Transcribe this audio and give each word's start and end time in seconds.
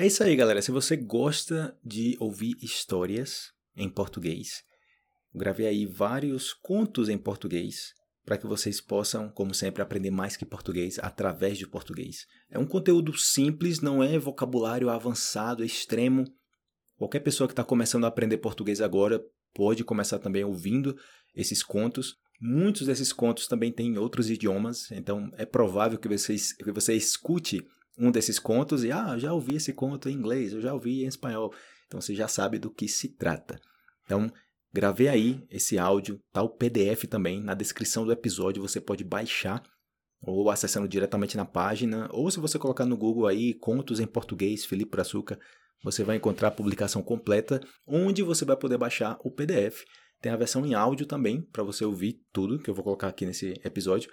É 0.00 0.06
isso 0.06 0.24
aí, 0.24 0.34
galera. 0.34 0.62
Se 0.62 0.70
você 0.70 0.96
gosta 0.96 1.76
de 1.84 2.16
ouvir 2.18 2.56
histórias 2.62 3.52
em 3.76 3.86
português, 3.86 4.62
gravei 5.34 5.66
aí 5.66 5.84
vários 5.84 6.54
contos 6.54 7.10
em 7.10 7.18
português 7.18 7.92
para 8.24 8.38
que 8.38 8.46
vocês 8.46 8.80
possam, 8.80 9.28
como 9.28 9.52
sempre, 9.52 9.82
aprender 9.82 10.10
mais 10.10 10.38
que 10.38 10.46
português 10.46 10.98
através 11.00 11.58
de 11.58 11.66
português. 11.66 12.24
É 12.48 12.58
um 12.58 12.64
conteúdo 12.64 13.14
simples, 13.14 13.82
não 13.82 14.02
é 14.02 14.18
vocabulário 14.18 14.88
avançado, 14.88 15.62
extremo. 15.62 16.24
Qualquer 16.96 17.20
pessoa 17.20 17.46
que 17.46 17.52
está 17.52 17.62
começando 17.62 18.06
a 18.06 18.08
aprender 18.08 18.38
português 18.38 18.80
agora 18.80 19.22
pode 19.52 19.84
começar 19.84 20.18
também 20.18 20.42
ouvindo 20.42 20.96
esses 21.36 21.62
contos. 21.62 22.16
Muitos 22.40 22.86
desses 22.86 23.12
contos 23.12 23.46
também 23.46 23.70
têm 23.70 23.98
outros 23.98 24.30
idiomas, 24.30 24.90
então 24.92 25.30
é 25.36 25.44
provável 25.44 25.98
que 25.98 26.08
você, 26.08 26.34
que 26.56 26.72
você 26.72 26.94
escute 26.94 27.62
um 28.00 28.10
desses 28.10 28.38
contos 28.38 28.82
e, 28.82 28.90
ah, 28.90 29.18
já 29.18 29.32
ouvi 29.32 29.56
esse 29.56 29.72
conto 29.72 30.08
em 30.08 30.14
inglês, 30.14 30.52
eu 30.52 30.60
já 30.60 30.72
ouvi 30.72 31.04
em 31.04 31.06
espanhol. 31.06 31.52
Então 31.86 32.00
você 32.00 32.14
já 32.14 32.26
sabe 32.26 32.58
do 32.58 32.70
que 32.70 32.88
se 32.88 33.08
trata. 33.08 33.60
Então, 34.04 34.32
gravei 34.72 35.08
aí 35.08 35.46
esse 35.50 35.78
áudio, 35.78 36.18
tá 36.32 36.42
o 36.42 36.48
PDF 36.48 37.04
também 37.08 37.42
na 37.42 37.54
descrição 37.54 38.04
do 38.04 38.12
episódio, 38.12 38.62
você 38.62 38.80
pode 38.80 39.04
baixar 39.04 39.62
ou 40.22 40.50
acessando 40.50 40.88
diretamente 40.88 41.36
na 41.36 41.44
página, 41.44 42.08
ou 42.12 42.30
se 42.30 42.40
você 42.40 42.58
colocar 42.58 42.84
no 42.84 42.96
Google 42.96 43.26
aí 43.26 43.54
contos 43.54 44.00
em 44.00 44.06
português 44.06 44.64
Felipe 44.64 44.90
Brazuca, 44.90 45.38
você 45.82 46.04
vai 46.04 46.16
encontrar 46.16 46.48
a 46.48 46.52
publicação 46.52 47.02
completa, 47.02 47.60
onde 47.86 48.22
você 48.22 48.44
vai 48.44 48.56
poder 48.56 48.76
baixar 48.76 49.18
o 49.24 49.30
PDF. 49.30 49.82
Tem 50.20 50.30
a 50.30 50.36
versão 50.36 50.66
em 50.66 50.74
áudio 50.74 51.06
também, 51.06 51.40
para 51.40 51.62
você 51.62 51.84
ouvir 51.84 52.20
tudo 52.32 52.58
que 52.58 52.68
eu 52.68 52.74
vou 52.74 52.84
colocar 52.84 53.08
aqui 53.08 53.24
nesse 53.24 53.54
episódio. 53.64 54.10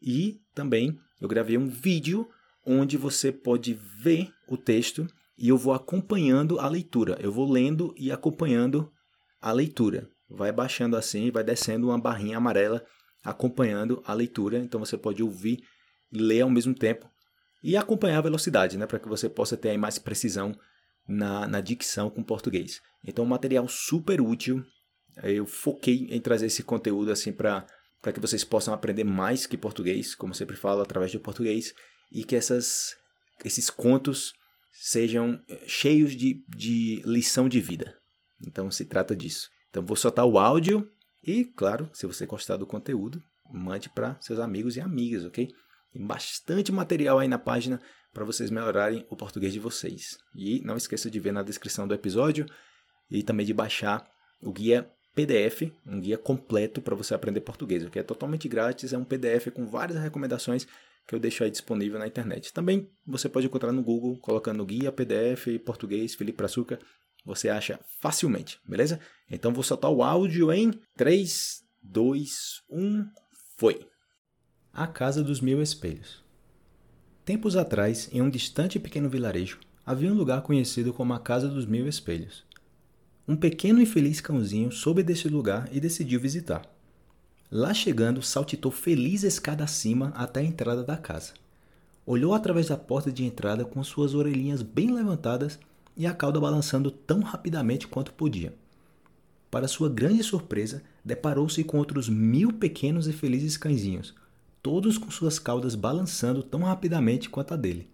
E 0.00 0.40
também 0.54 0.96
eu 1.20 1.26
gravei 1.26 1.58
um 1.58 1.66
vídeo 1.66 2.28
onde 2.64 2.96
você 2.96 3.32
pode 3.32 3.74
ver 3.74 4.30
o 4.48 4.56
texto 4.56 5.06
e 5.36 5.48
eu 5.48 5.56
vou 5.56 5.72
acompanhando 5.72 6.58
a 6.58 6.68
leitura. 6.68 7.16
Eu 7.20 7.32
vou 7.32 7.50
lendo 7.50 7.94
e 7.96 8.10
acompanhando 8.10 8.90
a 9.40 9.52
leitura. 9.52 10.08
Vai 10.28 10.52
baixando 10.52 10.96
assim, 10.96 11.30
vai 11.30 11.44
descendo 11.44 11.88
uma 11.88 11.98
barrinha 11.98 12.36
amarela 12.36 12.84
acompanhando 13.24 14.02
a 14.04 14.12
leitura. 14.12 14.58
Então 14.58 14.80
você 14.80 14.96
pode 14.98 15.22
ouvir 15.22 15.62
e 16.12 16.18
ler 16.18 16.42
ao 16.42 16.50
mesmo 16.50 16.74
tempo 16.74 17.08
e 17.62 17.76
acompanhar 17.76 18.18
a 18.18 18.22
velocidade, 18.22 18.78
né, 18.78 18.86
para 18.86 18.98
que 18.98 19.08
você 19.08 19.28
possa 19.28 19.56
ter 19.56 19.70
aí 19.70 19.78
mais 19.78 19.98
precisão 19.98 20.54
na, 21.06 21.48
na 21.48 21.60
dicção 21.60 22.10
com 22.10 22.22
português. 22.22 22.80
Então, 23.04 23.24
um 23.24 23.28
material 23.28 23.66
super 23.68 24.20
útil. 24.20 24.62
Eu 25.22 25.46
foquei 25.46 26.06
em 26.10 26.20
trazer 26.20 26.46
esse 26.46 26.62
conteúdo 26.62 27.10
assim 27.10 27.32
para 27.32 27.66
que 28.12 28.20
vocês 28.20 28.44
possam 28.44 28.72
aprender 28.72 29.04
mais 29.04 29.46
que 29.46 29.56
português, 29.56 30.14
como 30.14 30.34
sempre 30.34 30.54
falo, 30.56 30.80
através 30.80 31.10
do 31.10 31.18
português, 31.18 31.74
e 32.10 32.24
que 32.24 32.36
essas, 32.36 32.96
esses 33.44 33.70
contos 33.70 34.32
sejam 34.72 35.42
eh, 35.48 35.64
cheios 35.66 36.14
de, 36.14 36.44
de 36.48 37.02
lição 37.04 37.48
de 37.48 37.60
vida. 37.60 37.96
Então 38.46 38.70
se 38.70 38.84
trata 38.84 39.14
disso. 39.14 39.48
Então 39.70 39.84
vou 39.84 39.96
soltar 39.96 40.24
o 40.24 40.38
áudio 40.38 40.90
e, 41.22 41.44
claro, 41.44 41.90
se 41.92 42.06
você 42.06 42.26
gostar 42.26 42.56
do 42.56 42.66
conteúdo, 42.66 43.22
mande 43.50 43.88
para 43.88 44.16
seus 44.20 44.38
amigos 44.38 44.76
e 44.76 44.80
amigas, 44.80 45.24
ok? 45.24 45.48
Tem 45.92 46.06
bastante 46.06 46.70
material 46.70 47.18
aí 47.18 47.28
na 47.28 47.38
página 47.38 47.80
para 48.12 48.24
vocês 48.24 48.50
melhorarem 48.50 49.06
o 49.10 49.16
português 49.16 49.52
de 49.52 49.58
vocês. 49.58 50.18
E 50.34 50.60
não 50.64 50.76
esqueça 50.76 51.10
de 51.10 51.18
ver 51.20 51.32
na 51.32 51.42
descrição 51.42 51.86
do 51.86 51.94
episódio 51.94 52.46
e 53.10 53.22
também 53.22 53.44
de 53.44 53.54
baixar 53.54 54.08
o 54.40 54.52
guia 54.52 54.90
PDF, 55.14 55.72
um 55.84 56.00
guia 56.00 56.16
completo 56.16 56.80
para 56.80 56.94
você 56.94 57.12
aprender 57.14 57.40
português, 57.40 57.88
que 57.88 57.98
é 57.98 58.02
totalmente 58.02 58.48
grátis, 58.48 58.92
é 58.92 58.98
um 58.98 59.04
PDF 59.04 59.50
com 59.52 59.66
várias 59.66 60.00
recomendações 60.00 60.66
que 61.08 61.14
eu 61.14 61.18
deixo 61.18 61.42
aí 61.42 61.50
disponível 61.50 61.98
na 61.98 62.06
internet. 62.06 62.52
Também 62.52 62.86
você 63.06 63.30
pode 63.30 63.46
encontrar 63.46 63.72
no 63.72 63.82
Google, 63.82 64.18
colocando 64.18 64.64
guia 64.66 64.92
PDF 64.92 65.58
português 65.64 66.14
Felipe 66.14 66.36
Praçuca, 66.36 66.78
você 67.24 67.48
acha 67.48 67.80
facilmente, 67.98 68.60
beleza? 68.68 69.00
Então 69.30 69.52
vou 69.52 69.64
soltar 69.64 69.90
o 69.90 70.02
áudio 70.02 70.52
em 70.52 70.70
3, 70.96 71.62
2, 71.82 72.62
1, 72.70 73.06
foi! 73.56 73.88
A 74.70 74.86
Casa 74.86 75.24
dos 75.24 75.40
Mil 75.40 75.62
Espelhos 75.62 76.22
Tempos 77.24 77.56
atrás, 77.56 78.08
em 78.12 78.20
um 78.20 78.30
distante 78.30 78.78
pequeno 78.78 79.08
vilarejo, 79.08 79.58
havia 79.84 80.12
um 80.12 80.16
lugar 80.16 80.42
conhecido 80.42 80.92
como 80.92 81.14
a 81.14 81.18
Casa 81.18 81.48
dos 81.48 81.64
Mil 81.64 81.88
Espelhos. 81.88 82.44
Um 83.26 83.36
pequeno 83.36 83.80
e 83.80 83.86
feliz 83.86 84.20
cãozinho 84.20 84.70
soube 84.70 85.02
desse 85.02 85.28
lugar 85.28 85.68
e 85.72 85.80
decidiu 85.80 86.20
visitar. 86.20 86.62
Lá 87.50 87.72
chegando, 87.72 88.20
saltitou 88.20 88.70
feliz 88.70 89.22
escada 89.22 89.64
acima 89.64 90.12
até 90.14 90.40
a 90.40 90.44
entrada 90.44 90.84
da 90.84 90.98
casa. 90.98 91.32
Olhou 92.04 92.34
através 92.34 92.68
da 92.68 92.76
porta 92.76 93.10
de 93.10 93.24
entrada 93.24 93.64
com 93.64 93.82
suas 93.82 94.14
orelhinhas 94.14 94.60
bem 94.60 94.92
levantadas 94.92 95.58
e 95.96 96.06
a 96.06 96.12
cauda 96.12 96.38
balançando 96.38 96.90
tão 96.90 97.20
rapidamente 97.20 97.88
quanto 97.88 98.12
podia. 98.12 98.54
Para 99.50 99.66
sua 99.66 99.88
grande 99.88 100.22
surpresa, 100.22 100.82
deparou-se 101.02 101.64
com 101.64 101.78
outros 101.78 102.06
mil 102.08 102.52
pequenos 102.52 103.08
e 103.08 103.14
felizes 103.14 103.56
cãezinhos, 103.56 104.14
todos 104.62 104.98
com 104.98 105.10
suas 105.10 105.38
caudas 105.38 105.74
balançando 105.74 106.42
tão 106.42 106.60
rapidamente 106.60 107.30
quanto 107.30 107.54
a 107.54 107.56
dele. 107.56 107.88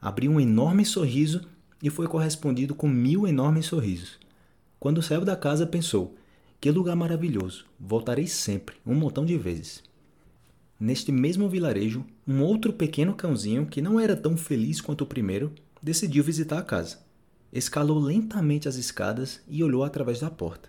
Abriu 0.00 0.30
um 0.30 0.40
enorme 0.40 0.84
sorriso 0.84 1.42
e 1.82 1.90
foi 1.90 2.06
correspondido 2.06 2.72
com 2.72 2.88
mil 2.88 3.26
enormes 3.26 3.66
sorrisos. 3.66 4.18
Quando 4.78 5.02
saiu 5.02 5.24
da 5.24 5.34
casa, 5.34 5.66
pensou: 5.66 6.14
que 6.66 6.70
lugar 6.72 6.96
maravilhoso! 6.96 7.64
Voltarei 7.78 8.26
sempre, 8.26 8.74
um 8.84 8.92
montão 8.92 9.24
de 9.24 9.38
vezes. 9.38 9.84
Neste 10.80 11.12
mesmo 11.12 11.48
vilarejo, 11.48 12.04
um 12.26 12.42
outro 12.42 12.72
pequeno 12.72 13.14
cãozinho, 13.14 13.66
que 13.66 13.80
não 13.80 14.00
era 14.00 14.16
tão 14.16 14.36
feliz 14.36 14.80
quanto 14.80 15.02
o 15.02 15.06
primeiro, 15.06 15.52
decidiu 15.80 16.24
visitar 16.24 16.58
a 16.58 16.64
casa. 16.64 16.98
Escalou 17.52 18.00
lentamente 18.00 18.66
as 18.66 18.74
escadas 18.74 19.40
e 19.46 19.62
olhou 19.62 19.84
através 19.84 20.18
da 20.18 20.28
porta. 20.28 20.68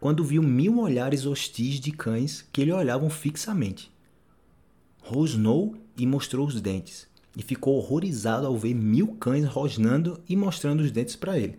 Quando 0.00 0.24
viu 0.24 0.42
mil 0.42 0.78
olhares 0.78 1.26
hostis 1.26 1.78
de 1.78 1.92
cães 1.92 2.42
que 2.50 2.64
lhe 2.64 2.72
olhavam 2.72 3.10
fixamente. 3.10 3.92
Rosnou 5.02 5.76
e 5.98 6.06
mostrou 6.06 6.46
os 6.46 6.58
dentes, 6.62 7.06
e 7.36 7.42
ficou 7.42 7.76
horrorizado 7.76 8.46
ao 8.46 8.56
ver 8.56 8.72
mil 8.72 9.08
cães 9.20 9.44
rosnando 9.44 10.18
e 10.26 10.34
mostrando 10.34 10.80
os 10.80 10.90
dentes 10.90 11.14
para 11.14 11.38
ele. 11.38 11.56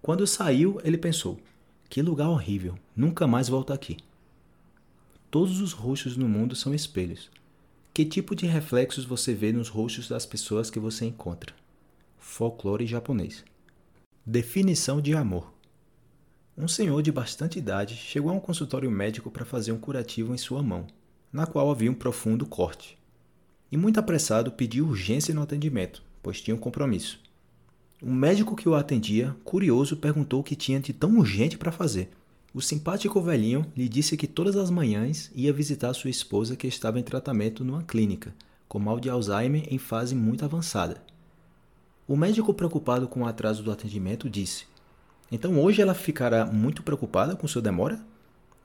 Quando 0.00 0.26
saiu, 0.26 0.80
ele 0.82 0.96
pensou: 0.96 1.38
que 1.90 2.00
lugar 2.00 2.28
horrível. 2.28 2.78
Nunca 2.94 3.26
mais 3.26 3.48
volto 3.48 3.72
aqui. 3.72 3.96
Todos 5.28 5.60
os 5.60 5.72
rostos 5.72 6.16
no 6.16 6.28
mundo 6.28 6.54
são 6.54 6.72
espelhos. 6.72 7.28
Que 7.92 8.04
tipo 8.04 8.36
de 8.36 8.46
reflexos 8.46 9.04
você 9.04 9.34
vê 9.34 9.52
nos 9.52 9.68
rostos 9.68 10.08
das 10.08 10.24
pessoas 10.24 10.70
que 10.70 10.78
você 10.78 11.04
encontra? 11.04 11.52
Folclore 12.16 12.86
japonês. 12.86 13.44
Definição 14.24 15.00
de 15.00 15.16
amor. 15.16 15.52
Um 16.56 16.68
senhor 16.68 17.02
de 17.02 17.10
bastante 17.10 17.58
idade 17.58 17.96
chegou 17.96 18.30
a 18.30 18.34
um 18.34 18.40
consultório 18.40 18.90
médico 18.90 19.28
para 19.28 19.44
fazer 19.44 19.72
um 19.72 19.78
curativo 19.78 20.32
em 20.32 20.38
sua 20.38 20.62
mão, 20.62 20.86
na 21.32 21.44
qual 21.44 21.70
havia 21.70 21.90
um 21.90 21.94
profundo 21.94 22.46
corte. 22.46 22.96
E 23.72 23.76
muito 23.76 23.98
apressado 23.98 24.52
pediu 24.52 24.86
urgência 24.86 25.34
no 25.34 25.42
atendimento, 25.42 26.04
pois 26.22 26.40
tinha 26.40 26.54
um 26.54 26.58
compromisso. 26.58 27.20
O 28.02 28.10
médico 28.10 28.56
que 28.56 28.66
o 28.66 28.74
atendia, 28.74 29.36
curioso, 29.44 29.94
perguntou 29.94 30.40
o 30.40 30.42
que 30.42 30.56
tinha 30.56 30.80
de 30.80 30.90
tão 30.90 31.18
urgente 31.18 31.58
para 31.58 31.70
fazer. 31.70 32.08
O 32.54 32.62
simpático 32.62 33.20
velhinho 33.20 33.66
lhe 33.76 33.90
disse 33.90 34.16
que 34.16 34.26
todas 34.26 34.56
as 34.56 34.70
manhãs 34.70 35.30
ia 35.34 35.52
visitar 35.52 35.92
sua 35.92 36.08
esposa 36.08 36.56
que 36.56 36.66
estava 36.66 36.98
em 36.98 37.02
tratamento 37.02 37.62
numa 37.62 37.82
clínica, 37.82 38.34
com 38.66 38.78
mal 38.78 38.98
de 38.98 39.10
Alzheimer 39.10 39.66
em 39.70 39.76
fase 39.76 40.14
muito 40.14 40.46
avançada. 40.46 41.02
O 42.08 42.16
médico, 42.16 42.54
preocupado 42.54 43.06
com 43.06 43.20
o 43.20 43.26
atraso 43.26 43.62
do 43.62 43.70
atendimento, 43.70 44.30
disse: 44.30 44.64
Então 45.30 45.60
hoje 45.60 45.82
ela 45.82 45.94
ficará 45.94 46.46
muito 46.46 46.82
preocupada 46.82 47.36
com 47.36 47.46
sua 47.46 47.60
demora? 47.60 48.00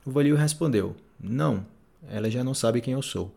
O 0.04 0.10
velhinho 0.10 0.34
respondeu: 0.34 0.96
Não, 1.20 1.66
ela 2.08 2.30
já 2.30 2.42
não 2.42 2.54
sabe 2.54 2.80
quem 2.80 2.94
eu 2.94 3.02
sou. 3.02 3.30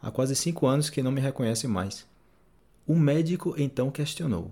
Há 0.00 0.12
quase 0.12 0.36
cinco 0.36 0.68
anos 0.68 0.88
que 0.88 1.02
não 1.02 1.10
me 1.10 1.20
reconhece 1.20 1.66
mais. 1.66 2.06
O 2.86 2.94
médico 2.94 3.54
então 3.58 3.90
questionou: 3.90 4.50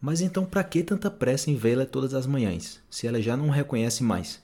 mas 0.00 0.20
então 0.20 0.44
para 0.44 0.64
que 0.64 0.82
tanta 0.82 1.10
pressa 1.10 1.50
em 1.50 1.56
vê-la 1.56 1.86
todas 1.86 2.14
as 2.14 2.26
manhãs, 2.26 2.80
se 2.90 3.06
ela 3.06 3.20
já 3.20 3.36
não 3.36 3.48
reconhece 3.48 4.02
mais? 4.02 4.42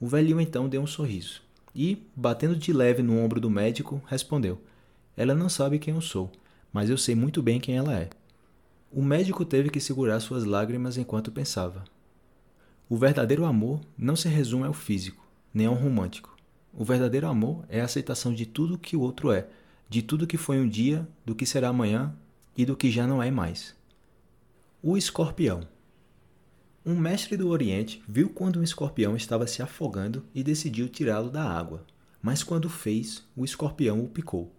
O 0.00 0.06
velhinho 0.06 0.40
então 0.40 0.68
deu 0.68 0.82
um 0.82 0.86
sorriso 0.86 1.42
e, 1.74 2.06
batendo 2.14 2.56
de 2.56 2.72
leve 2.72 3.02
no 3.02 3.18
ombro 3.18 3.40
do 3.40 3.50
médico, 3.50 4.02
respondeu: 4.06 4.60
Ela 5.16 5.34
não 5.34 5.48
sabe 5.48 5.78
quem 5.78 5.94
eu 5.94 6.00
sou, 6.00 6.30
mas 6.72 6.90
eu 6.90 6.98
sei 6.98 7.14
muito 7.14 7.42
bem 7.42 7.60
quem 7.60 7.76
ela 7.76 7.96
é. 7.96 8.10
O 8.90 9.02
médico 9.02 9.44
teve 9.44 9.70
que 9.70 9.80
segurar 9.80 10.20
suas 10.20 10.44
lágrimas 10.44 10.98
enquanto 10.98 11.32
pensava. 11.32 11.84
O 12.88 12.96
verdadeiro 12.96 13.44
amor 13.44 13.80
não 13.96 14.14
se 14.14 14.28
resume 14.28 14.66
ao 14.66 14.74
físico, 14.74 15.26
nem 15.54 15.66
ao 15.66 15.74
romântico. 15.74 16.36
O 16.74 16.84
verdadeiro 16.84 17.26
amor 17.26 17.64
é 17.68 17.80
a 17.80 17.84
aceitação 17.84 18.34
de 18.34 18.44
tudo 18.44 18.78
que 18.78 18.96
o 18.96 19.00
outro 19.00 19.32
é, 19.32 19.46
de 19.88 20.02
tudo 20.02 20.26
que 20.26 20.36
foi 20.36 20.58
um 20.58 20.68
dia, 20.68 21.06
do 21.24 21.34
que 21.34 21.46
será 21.46 21.68
amanhã 21.68 22.14
e 22.56 22.66
do 22.66 22.76
que 22.76 22.90
já 22.90 23.06
não 23.06 23.22
é 23.22 23.30
mais. 23.30 23.74
O 24.84 24.96
escorpião. 24.96 25.60
Um 26.84 26.96
mestre 26.96 27.36
do 27.36 27.50
Oriente 27.50 28.02
viu 28.08 28.28
quando 28.28 28.58
um 28.58 28.64
escorpião 28.64 29.14
estava 29.14 29.46
se 29.46 29.62
afogando 29.62 30.24
e 30.34 30.42
decidiu 30.42 30.88
tirá-lo 30.88 31.30
da 31.30 31.44
água. 31.44 31.86
Mas 32.20 32.42
quando 32.42 32.68
fez, 32.68 33.22
o 33.36 33.44
escorpião 33.44 34.02
o 34.02 34.08
picou. 34.08 34.52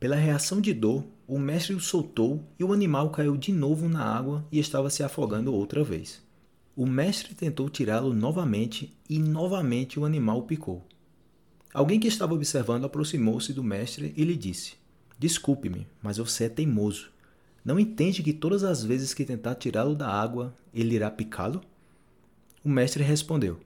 Pela 0.00 0.16
reação 0.16 0.58
de 0.58 0.72
dor, 0.72 1.04
o 1.28 1.38
mestre 1.38 1.74
o 1.74 1.80
soltou 1.80 2.42
e 2.58 2.64
o 2.64 2.72
animal 2.72 3.10
caiu 3.10 3.36
de 3.36 3.52
novo 3.52 3.90
na 3.90 4.02
água 4.02 4.42
e 4.50 4.58
estava 4.58 4.88
se 4.88 5.02
afogando 5.02 5.52
outra 5.52 5.84
vez. 5.84 6.22
O 6.74 6.86
mestre 6.86 7.34
tentou 7.34 7.68
tirá-lo 7.68 8.14
novamente 8.14 8.96
e 9.06 9.18
novamente 9.18 10.00
o 10.00 10.06
animal 10.06 10.38
o 10.38 10.44
picou. 10.44 10.82
Alguém 11.74 12.00
que 12.00 12.08
estava 12.08 12.32
observando 12.32 12.86
aproximou-se 12.86 13.52
do 13.52 13.62
mestre 13.62 14.14
e 14.16 14.24
lhe 14.24 14.34
disse: 14.34 14.76
Desculpe-me, 15.18 15.86
mas 16.02 16.16
você 16.16 16.44
é 16.44 16.48
teimoso. 16.48 17.11
Não 17.64 17.78
entende 17.78 18.22
que 18.22 18.32
todas 18.32 18.64
as 18.64 18.84
vezes 18.84 19.14
que 19.14 19.24
tentar 19.24 19.54
tirá-lo 19.54 19.94
da 19.94 20.08
água, 20.08 20.54
ele 20.74 20.96
irá 20.96 21.10
picá-lo? 21.10 21.60
O 22.64 22.68
mestre 22.68 23.02
respondeu: 23.02 23.60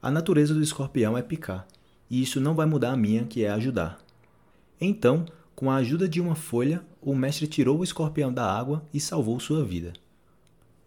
A 0.00 0.10
natureza 0.10 0.54
do 0.54 0.62
escorpião 0.62 1.16
é 1.16 1.22
picar, 1.22 1.66
e 2.10 2.22
isso 2.22 2.40
não 2.40 2.54
vai 2.54 2.66
mudar 2.66 2.92
a 2.92 2.96
minha, 2.96 3.24
que 3.24 3.44
é 3.44 3.50
ajudar. 3.50 3.98
Então, 4.80 5.26
com 5.54 5.70
a 5.70 5.76
ajuda 5.76 6.08
de 6.08 6.20
uma 6.20 6.34
folha, 6.34 6.82
o 7.02 7.14
mestre 7.14 7.46
tirou 7.46 7.78
o 7.80 7.84
escorpião 7.84 8.32
da 8.32 8.50
água 8.50 8.84
e 8.94 9.00
salvou 9.00 9.40
sua 9.40 9.64
vida. 9.64 9.92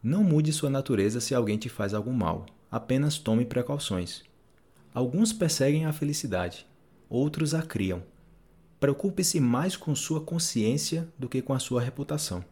Não 0.02 0.24
mude 0.24 0.52
sua 0.52 0.70
natureza 0.70 1.20
se 1.20 1.36
alguém 1.36 1.58
te 1.58 1.70
faz 1.70 1.94
algum 1.94 2.14
mal. 2.14 2.46
Apenas 2.72 3.20
tome 3.20 3.46
precauções. 3.46 4.24
Alguns 4.94 5.32
perseguem 5.32 5.86
a 5.86 5.94
felicidade, 5.94 6.66
outros 7.10 7.54
a 7.54 7.62
criam. 7.62 8.02
Preocupe-se 8.82 9.40
mais 9.40 9.78
com 9.78 9.94
sua 9.94 10.22
consciência 10.22 11.08
do 11.16 11.30
que 11.30 11.40
com 11.40 11.54
a 11.54 11.60
sua 11.60 11.80
reputação. 11.80 12.44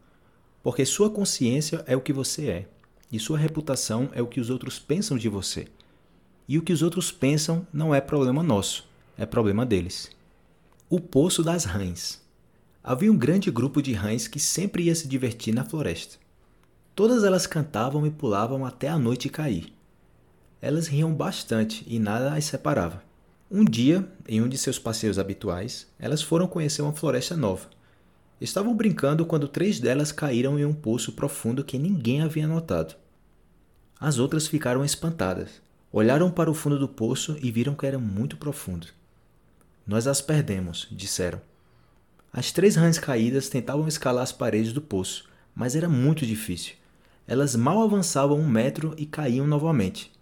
Porque 0.62 0.86
sua 0.86 1.10
consciência 1.10 1.82
é 1.88 1.96
o 1.96 2.00
que 2.00 2.12
você 2.12 2.46
é, 2.48 2.68
e 3.10 3.18
sua 3.18 3.36
reputação 3.36 4.08
é 4.12 4.22
o 4.22 4.28
que 4.28 4.38
os 4.38 4.48
outros 4.48 4.78
pensam 4.78 5.18
de 5.18 5.28
você. 5.28 5.66
E 6.46 6.56
o 6.56 6.62
que 6.62 6.72
os 6.72 6.82
outros 6.82 7.10
pensam 7.10 7.66
não 7.72 7.92
é 7.92 8.00
problema 8.00 8.44
nosso, 8.44 8.88
é 9.18 9.26
problema 9.26 9.66
deles. 9.66 10.08
O 10.88 11.00
Poço 11.00 11.42
das 11.42 11.64
Rãs. 11.64 12.22
Havia 12.80 13.10
um 13.10 13.18
grande 13.18 13.50
grupo 13.50 13.82
de 13.82 13.92
rãs 13.92 14.28
que 14.28 14.38
sempre 14.38 14.84
ia 14.84 14.94
se 14.94 15.08
divertir 15.08 15.52
na 15.52 15.64
floresta. 15.64 16.16
Todas 16.94 17.24
elas 17.24 17.44
cantavam 17.44 18.06
e 18.06 18.10
pulavam 18.10 18.64
até 18.64 18.86
a 18.86 18.96
noite 18.96 19.28
cair. 19.28 19.74
Elas 20.62 20.86
riam 20.86 21.12
bastante 21.12 21.84
e 21.88 21.98
nada 21.98 22.34
as 22.34 22.44
separava. 22.44 23.09
Um 23.52 23.64
dia, 23.64 24.08
em 24.28 24.40
um 24.40 24.48
de 24.48 24.56
seus 24.56 24.78
passeios 24.78 25.18
habituais, 25.18 25.88
elas 25.98 26.22
foram 26.22 26.46
conhecer 26.46 26.82
uma 26.82 26.92
floresta 26.92 27.36
nova. 27.36 27.68
Estavam 28.40 28.76
brincando 28.76 29.26
quando 29.26 29.48
três 29.48 29.80
delas 29.80 30.12
caíram 30.12 30.56
em 30.56 30.64
um 30.64 30.72
poço 30.72 31.12
profundo 31.12 31.64
que 31.64 31.76
ninguém 31.76 32.22
havia 32.22 32.46
notado. 32.46 32.94
As 33.98 34.18
outras 34.18 34.46
ficaram 34.46 34.84
espantadas. 34.84 35.60
Olharam 35.92 36.30
para 36.30 36.48
o 36.48 36.54
fundo 36.54 36.78
do 36.78 36.86
poço 36.86 37.36
e 37.42 37.50
viram 37.50 37.74
que 37.74 37.84
era 37.84 37.98
muito 37.98 38.36
profundo. 38.36 38.86
Nós 39.84 40.06
as 40.06 40.20
perdemos, 40.20 40.86
disseram. 40.88 41.40
As 42.32 42.52
três 42.52 42.76
rãs 42.76 43.00
caídas 43.00 43.48
tentavam 43.48 43.88
escalar 43.88 44.22
as 44.22 44.30
paredes 44.30 44.72
do 44.72 44.80
poço, 44.80 45.28
mas 45.52 45.74
era 45.74 45.88
muito 45.88 46.24
difícil. 46.24 46.74
Elas 47.26 47.56
mal 47.56 47.82
avançavam 47.82 48.38
um 48.38 48.48
metro 48.48 48.94
e 48.96 49.04
caíam 49.04 49.44
novamente. 49.44 50.12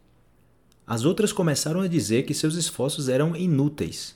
As 0.88 1.04
outras 1.04 1.34
começaram 1.34 1.82
a 1.82 1.86
dizer 1.86 2.22
que 2.22 2.32
seus 2.32 2.54
esforços 2.54 3.10
eram 3.10 3.36
inúteis. 3.36 4.14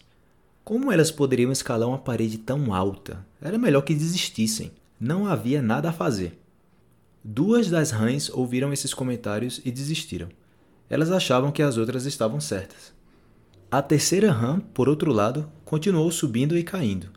Como 0.64 0.90
elas 0.90 1.10
poderiam 1.10 1.52
escalar 1.52 1.86
uma 1.86 1.98
parede 1.98 2.38
tão 2.38 2.72
alta? 2.72 3.26
Era 3.42 3.58
melhor 3.58 3.82
que 3.82 3.94
desistissem. 3.94 4.72
Não 4.98 5.26
havia 5.26 5.60
nada 5.60 5.90
a 5.90 5.92
fazer. 5.92 6.40
Duas 7.22 7.68
das 7.68 7.90
rãs 7.90 8.30
ouviram 8.30 8.72
esses 8.72 8.94
comentários 8.94 9.60
e 9.66 9.70
desistiram. 9.70 10.30
Elas 10.88 11.10
achavam 11.12 11.52
que 11.52 11.60
as 11.60 11.76
outras 11.76 12.06
estavam 12.06 12.40
certas. 12.40 12.94
A 13.70 13.82
terceira 13.82 14.32
rã, 14.32 14.58
por 14.72 14.88
outro 14.88 15.12
lado, 15.12 15.46
continuou 15.66 16.10
subindo 16.10 16.56
e 16.56 16.64
caindo, 16.64 17.10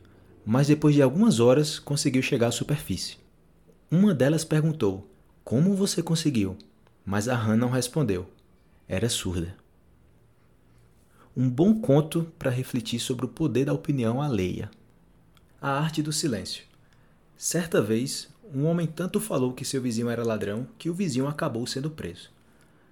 mas 0.46 0.68
depois 0.68 0.96
de 0.96 1.02
algumas 1.02 1.40
horas 1.40 1.80
conseguiu 1.80 2.22
chegar 2.22 2.48
à 2.48 2.52
superfície. 2.52 3.16
Uma 3.90 4.14
delas 4.14 4.44
perguntou: 4.44 5.10
como 5.46 5.76
você 5.76 6.04
conseguiu? 6.04 6.58
Mas 7.06 7.30
a 7.30 7.36
rã 7.36 7.56
não 7.56 7.70
respondeu. 7.70 8.35
Era 8.88 9.10
surda. 9.10 9.56
Um 11.36 11.50
bom 11.50 11.82
conto 11.82 12.32
para 12.38 12.52
refletir 12.52 13.00
sobre 13.00 13.26
o 13.26 13.30
poder 13.30 13.66
da 13.66 13.74
opinião 13.74 14.22
alheia. 14.22 14.70
A 15.60 15.72
arte 15.72 16.04
do 16.04 16.14
silêncio. 16.14 16.64
Certa 17.36 17.82
vez, 17.82 18.30
um 18.54 18.66
homem 18.66 18.86
tanto 18.86 19.20
falou 19.20 19.54
que 19.54 19.66
seu 19.66 19.82
vizinho 19.82 20.08
era 20.08 20.24
ladrão 20.24 20.68
que 20.78 20.88
o 20.88 20.94
vizinho 20.94 21.28
acabou 21.28 21.66
sendo 21.66 21.90
preso. 21.90 22.30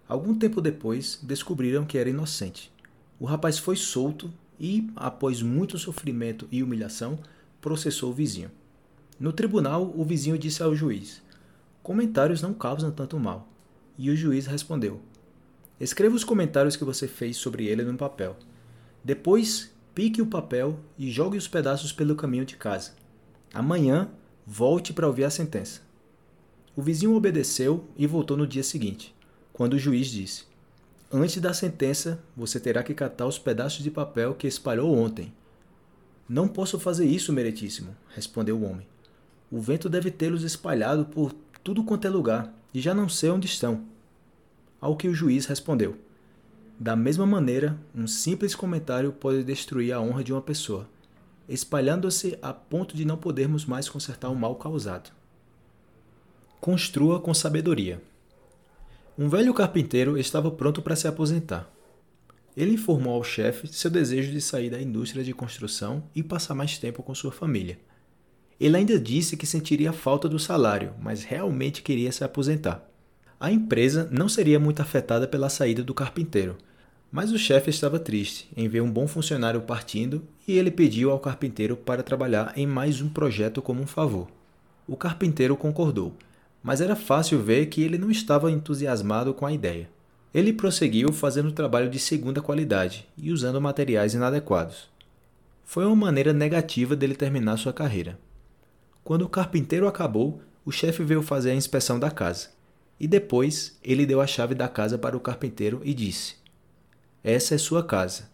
Algum 0.09 0.33
tempo 0.33 0.59
depois, 0.61 1.19
descobriram 1.21 1.85
que 1.85 1.99
era 1.99 2.09
inocente. 2.09 2.71
O 3.19 3.25
rapaz 3.25 3.59
foi 3.59 3.75
solto 3.75 4.33
e, 4.59 4.89
após 4.95 5.43
muito 5.43 5.77
sofrimento 5.77 6.47
e 6.51 6.63
humilhação, 6.63 7.19
processou 7.61 8.09
o 8.09 8.15
vizinho. 8.15 8.49
No 9.19 9.31
tribunal, 9.31 9.93
o 9.95 10.03
vizinho 10.03 10.39
disse 10.39 10.63
ao 10.63 10.75
juiz: 10.75 11.21
Comentários 11.83 12.41
não 12.41 12.51
causam 12.51 12.89
tanto 12.89 13.19
mal. 13.19 13.47
E 13.95 14.09
o 14.09 14.15
juiz 14.15 14.47
respondeu: 14.47 14.99
Escreva 15.79 16.15
os 16.15 16.23
comentários 16.23 16.75
que 16.75 16.83
você 16.83 17.07
fez 17.07 17.37
sobre 17.37 17.65
ele 17.65 17.83
no 17.83 17.97
papel. 17.97 18.37
Depois, 19.03 19.73
pique 19.93 20.21
o 20.21 20.27
papel 20.27 20.79
e 20.97 21.09
jogue 21.11 21.37
os 21.37 21.47
pedaços 21.47 21.91
pelo 21.91 22.15
caminho 22.15 22.45
de 22.45 22.55
casa. 22.55 22.91
Amanhã, 23.53 24.09
volte 24.45 24.93
para 24.93 25.07
ouvir 25.07 25.25
a 25.25 25.29
sentença. 25.29 25.81
O 26.75 26.81
vizinho 26.81 27.15
obedeceu 27.15 27.87
e 27.95 28.07
voltou 28.07 28.35
no 28.35 28.47
dia 28.47 28.63
seguinte, 28.63 29.13
quando 29.51 29.73
o 29.73 29.79
juiz 29.79 30.07
disse: 30.07 30.45
Antes 31.11 31.39
da 31.39 31.53
sentença, 31.53 32.19
você 32.35 32.59
terá 32.59 32.81
que 32.81 32.95
catar 32.95 33.27
os 33.27 33.37
pedaços 33.37 33.83
de 33.83 33.91
papel 33.91 34.33
que 34.33 34.47
espalhou 34.47 34.95
ontem. 34.97 35.31
Não 36.27 36.47
posso 36.47 36.79
fazer 36.79 37.05
isso, 37.05 37.31
meritíssimo, 37.31 37.95
respondeu 38.15 38.57
o 38.57 38.63
homem. 38.63 38.87
O 39.51 39.59
vento 39.59 39.87
deve 39.87 40.09
tê-los 40.09 40.41
espalhado 40.41 41.05
por 41.05 41.31
tudo 41.63 41.83
quanto 41.83 42.07
é 42.07 42.09
lugar, 42.09 42.51
e 42.73 42.81
já 42.81 42.93
não 42.93 43.07
sei 43.07 43.29
onde 43.29 43.45
estão. 43.45 43.85
Ao 44.83 44.97
que 44.97 45.07
o 45.07 45.13
juiz 45.13 45.45
respondeu: 45.45 45.95
Da 46.77 46.93
mesma 46.93 47.25
maneira, 47.25 47.79
um 47.95 48.05
simples 48.05 48.53
comentário 48.53 49.13
pode 49.13 49.41
destruir 49.41 49.93
a 49.93 50.01
honra 50.01 50.25
de 50.25 50.33
uma 50.33 50.41
pessoa, 50.41 50.89
espalhando-se 51.47 52.37
a 52.41 52.51
ponto 52.53 52.93
de 52.93 53.05
não 53.05 53.15
podermos 53.15 53.65
mais 53.65 53.87
consertar 53.87 54.27
o 54.27 54.35
mal 54.35 54.57
causado. 54.57 55.09
Construa 56.59 57.21
com 57.21 57.33
sabedoria. 57.33 58.01
Um 59.17 59.29
velho 59.29 59.53
carpinteiro 59.53 60.17
estava 60.17 60.51
pronto 60.51 60.81
para 60.81 60.97
se 60.97 61.07
aposentar. 61.07 61.65
Ele 62.53 62.73
informou 62.73 63.13
ao 63.13 63.23
chefe 63.23 63.69
seu 63.69 63.89
desejo 63.89 64.33
de 64.33 64.41
sair 64.41 64.69
da 64.69 64.81
indústria 64.81 65.23
de 65.23 65.33
construção 65.33 66.03
e 66.13 66.21
passar 66.21 66.55
mais 66.55 66.77
tempo 66.77 67.01
com 67.01 67.15
sua 67.15 67.31
família. 67.31 67.79
Ele 68.59 68.75
ainda 68.75 68.99
disse 68.99 69.37
que 69.37 69.47
sentiria 69.47 69.93
falta 69.93 70.27
do 70.27 70.37
salário, 70.37 70.93
mas 71.01 71.23
realmente 71.23 71.81
queria 71.81 72.11
se 72.11 72.25
aposentar. 72.25 72.92
A 73.43 73.51
empresa 73.51 74.07
não 74.09 74.29
seria 74.29 74.57
muito 74.57 74.81
afetada 74.81 75.27
pela 75.27 75.49
saída 75.49 75.83
do 75.83 75.93
carpinteiro, 75.93 76.55
mas 77.11 77.29
o 77.29 77.37
chefe 77.37 77.69
estava 77.69 77.99
triste 77.99 78.47
em 78.55 78.69
ver 78.69 78.79
um 78.79 78.89
bom 78.89 79.05
funcionário 79.05 79.59
partindo 79.59 80.23
e 80.47 80.57
ele 80.57 80.71
pediu 80.71 81.11
ao 81.11 81.19
carpinteiro 81.19 81.75
para 81.75 82.01
trabalhar 82.01 82.53
em 82.55 82.65
mais 82.65 83.01
um 83.01 83.09
projeto 83.09 83.61
como 83.61 83.81
um 83.81 83.85
favor. 83.85 84.29
O 84.87 84.95
carpinteiro 84.95 85.57
concordou, 85.57 86.13
mas 86.63 86.79
era 86.79 86.95
fácil 86.95 87.37
ver 87.43 87.65
que 87.65 87.81
ele 87.81 87.97
não 87.97 88.09
estava 88.09 88.49
entusiasmado 88.49 89.33
com 89.33 89.45
a 89.45 89.51
ideia. 89.51 89.89
Ele 90.33 90.53
prosseguiu 90.53 91.11
fazendo 91.11 91.51
trabalho 91.51 91.89
de 91.89 91.99
segunda 91.99 92.41
qualidade 92.41 93.05
e 93.17 93.29
usando 93.29 93.59
materiais 93.59 94.13
inadequados. 94.13 94.89
Foi 95.65 95.85
uma 95.85 95.97
maneira 95.97 96.31
negativa 96.31 96.95
dele 96.95 97.13
terminar 97.13 97.57
sua 97.57 97.73
carreira. 97.73 98.17
Quando 99.03 99.23
o 99.23 99.29
carpinteiro 99.29 99.85
acabou, 99.85 100.41
o 100.63 100.71
chefe 100.71 101.03
veio 101.03 101.21
fazer 101.21 101.51
a 101.51 101.55
inspeção 101.55 101.99
da 101.99 102.09
casa. 102.09 102.62
E 102.99 103.07
depois 103.07 103.77
ele 103.83 104.05
deu 104.05 104.21
a 104.21 104.27
chave 104.27 104.55
da 104.55 104.67
casa 104.67 104.97
para 104.97 105.17
o 105.17 105.19
carpinteiro 105.19 105.81
e 105.83 105.93
disse: 105.93 106.35
Essa 107.23 107.55
é 107.55 107.57
sua 107.57 107.83
casa. 107.83 108.29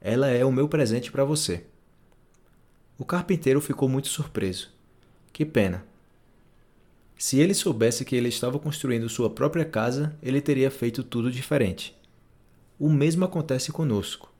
Ela 0.00 0.28
é 0.28 0.44
o 0.44 0.52
meu 0.52 0.68
presente 0.68 1.10
para 1.10 1.24
você. 1.24 1.64
O 2.98 3.04
carpinteiro 3.04 3.60
ficou 3.60 3.88
muito 3.88 4.08
surpreso. 4.08 4.70
Que 5.32 5.44
pena. 5.44 5.84
Se 7.18 7.38
ele 7.38 7.54
soubesse 7.54 8.04
que 8.04 8.14
ele 8.14 8.28
estava 8.28 8.58
construindo 8.58 9.08
sua 9.08 9.30
própria 9.30 9.64
casa, 9.64 10.16
ele 10.22 10.40
teria 10.40 10.70
feito 10.70 11.02
tudo 11.02 11.30
diferente. 11.30 11.96
O 12.78 12.90
mesmo 12.90 13.24
acontece 13.24 13.72
conosco. 13.72 14.32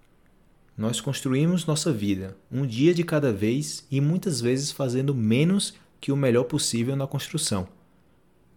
Nós 0.77 1.01
construímos 1.01 1.65
nossa 1.65 1.91
vida, 1.91 2.37
um 2.53 2.67
dia 2.67 2.93
de 2.93 3.03
cada 3.03 3.33
vez 3.33 3.87
e 3.91 3.99
muitas 3.99 4.43
vezes 4.43 4.71
fazendo 4.71 5.15
menos 5.15 5.75
que 5.99 6.13
o 6.13 6.17
melhor 6.17 6.45
possível 6.45 6.95
na 6.95 7.07
construção. 7.07 7.67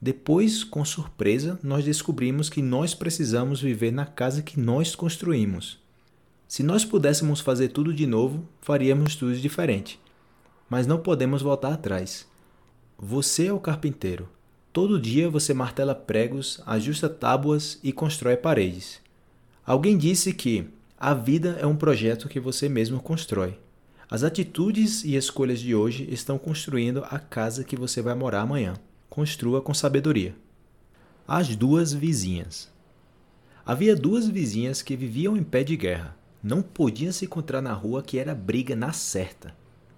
Depois, 0.02 0.64
com 0.64 0.86
surpresa, 0.86 1.60
nós 1.62 1.84
descobrimos 1.84 2.50
que 2.50 2.62
nós 2.62 2.94
precisamos 2.96 3.62
viver 3.62 3.92
na 3.92 4.06
casa 4.06 4.42
que 4.42 4.60
nós 4.60 4.96
construímos. 4.96 5.78
Se 6.48 6.64
nós 6.64 6.86
pudéssemos 6.86 7.42
fazer 7.42 7.68
tudo 7.68 7.94
de 7.94 8.08
novo, 8.08 8.48
faríamos 8.62 9.16
tudo 9.16 9.36
diferente. 9.36 10.00
Mas 10.70 10.88
não 10.88 11.00
podemos 11.00 11.42
voltar 11.42 11.74
atrás. 11.74 12.26
Você 12.98 13.48
é 13.48 13.54
o 13.54 13.60
carpinteiro. 13.60 14.30
Todo 14.72 15.00
dia 15.00 15.30
você 15.30 15.54
martela 15.54 15.94
pregos, 15.94 16.62
ajusta 16.66 17.10
tábuas 17.10 17.78
e 17.84 17.92
constrói 17.92 18.38
paredes. 18.38 19.02
Alguém 19.66 19.98
disse 19.98 20.34
que 20.34 20.70
a 20.98 21.14
vida 21.14 21.58
é 21.60 21.66
um 21.66 21.76
projeto 21.76 22.30
que 22.30 22.40
você 22.40 22.70
mesmo 22.70 23.02
constrói. 23.02 23.60
As 24.10 24.24
atitudes 24.24 25.04
e 25.04 25.16
escolhas 25.16 25.60
de 25.60 25.76
hoje 25.76 26.08
estão 26.10 26.38
construindo 26.38 27.04
a 27.10 27.20
casa 27.20 27.64
que 27.64 27.76
você 27.76 28.02
vai 28.02 28.16
morar 28.16 28.42
amanhã. 28.42 28.74
Construa 29.10 29.60
com 29.60 29.74
sabedoria. 29.74 30.36
As 31.28 31.56
duas 31.56 31.92
vizinhas. 31.92 32.72
Havia 33.66 33.96
duas 33.96 34.30
vizinhas 34.30 34.84
que 34.84 34.96
viviam 34.96 35.36
em 35.36 35.42
pé 35.42 35.64
de 35.64 35.76
guerra. 35.76 36.16
Não 36.44 36.62
podiam 36.62 37.12
se 37.12 37.26
encontrar 37.26 37.60
na 37.60 37.74
rua 37.74 38.04
que 38.04 38.20
era 38.20 38.36
briga 38.36 38.76
na 38.76 38.94
certa. 38.94 39.52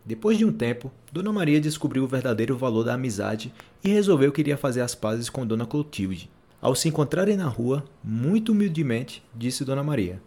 Depois 0.06 0.38
de 0.38 0.46
um 0.46 0.52
tempo, 0.54 0.90
Dona 1.12 1.32
Maria 1.34 1.60
descobriu 1.60 2.06
o 2.06 2.08
verdadeiro 2.08 2.58
valor 2.58 2.86
da 2.86 2.94
amizade 2.94 3.54
e 3.84 3.90
resolveu 3.90 4.32
que 4.32 4.40
iria 4.40 4.56
fazer 4.56 4.80
as 4.80 4.96
pazes 4.96 5.30
com 5.30 5.46
Dona 5.46 5.66
Clotilde. 5.66 6.30
Ao 6.62 6.74
se 6.74 6.88
encontrarem 6.88 7.36
na 7.36 7.50
rua, 7.50 7.84
muito 8.02 8.54
humildemente, 8.54 9.22
disse 9.36 9.66
Dona 9.66 9.84
Maria: 9.84 10.22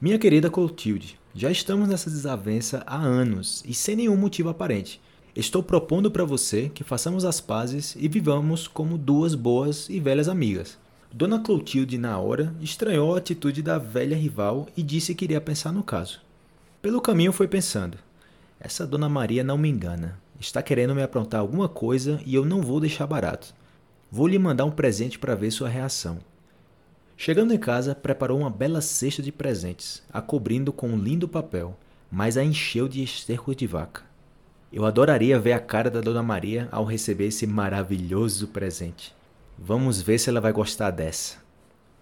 Minha 0.00 0.18
querida 0.18 0.50
Clotilde, 0.50 1.16
já 1.32 1.48
estamos 1.48 1.88
nessa 1.88 2.10
desavença 2.10 2.82
há 2.88 2.96
anos 2.96 3.62
e 3.64 3.72
sem 3.72 3.94
nenhum 3.94 4.16
motivo 4.16 4.48
aparente. 4.48 5.00
Estou 5.36 5.64
propondo 5.64 6.12
para 6.12 6.24
você 6.24 6.68
que 6.68 6.84
façamos 6.84 7.24
as 7.24 7.40
pazes 7.40 7.96
e 7.98 8.06
vivamos 8.06 8.68
como 8.68 8.96
duas 8.96 9.34
boas 9.34 9.88
e 9.88 9.98
velhas 9.98 10.28
amigas. 10.28 10.78
Dona 11.12 11.40
Clotilde, 11.40 11.98
na 11.98 12.16
hora, 12.20 12.54
estranhou 12.60 13.14
a 13.14 13.18
atitude 13.18 13.60
da 13.60 13.76
velha 13.76 14.16
rival 14.16 14.68
e 14.76 14.82
disse 14.82 15.12
que 15.12 15.24
iria 15.24 15.40
pensar 15.40 15.72
no 15.72 15.82
caso. 15.82 16.20
Pelo 16.80 17.00
caminho 17.00 17.32
foi 17.32 17.48
pensando: 17.48 17.98
essa 18.60 18.86
Dona 18.86 19.08
Maria 19.08 19.42
não 19.42 19.58
me 19.58 19.68
engana. 19.68 20.20
Está 20.38 20.62
querendo 20.62 20.94
me 20.94 21.02
aprontar 21.02 21.40
alguma 21.40 21.68
coisa 21.68 22.20
e 22.24 22.32
eu 22.32 22.44
não 22.44 22.62
vou 22.62 22.78
deixar 22.78 23.06
barato. 23.06 23.52
Vou 24.12 24.28
lhe 24.28 24.38
mandar 24.38 24.64
um 24.64 24.70
presente 24.70 25.18
para 25.18 25.34
ver 25.34 25.50
sua 25.50 25.68
reação. 25.68 26.18
Chegando 27.16 27.52
em 27.52 27.58
casa, 27.58 27.92
preparou 27.92 28.38
uma 28.38 28.50
bela 28.50 28.80
cesta 28.80 29.20
de 29.20 29.32
presentes, 29.32 30.00
a 30.12 30.22
cobrindo 30.22 30.72
com 30.72 30.88
um 30.88 30.96
lindo 30.96 31.26
papel, 31.26 31.76
mas 32.08 32.36
a 32.36 32.44
encheu 32.44 32.86
de 32.86 33.02
esterco 33.02 33.52
de 33.52 33.66
vaca. 33.66 34.13
Eu 34.76 34.84
adoraria 34.84 35.38
ver 35.38 35.52
a 35.52 35.60
cara 35.60 35.88
da 35.88 36.00
Dona 36.00 36.20
Maria 36.20 36.68
ao 36.72 36.84
receber 36.84 37.26
esse 37.26 37.46
maravilhoso 37.46 38.48
presente. 38.48 39.14
Vamos 39.56 40.02
ver 40.02 40.18
se 40.18 40.28
ela 40.28 40.40
vai 40.40 40.52
gostar 40.52 40.90
dessa. 40.90 41.36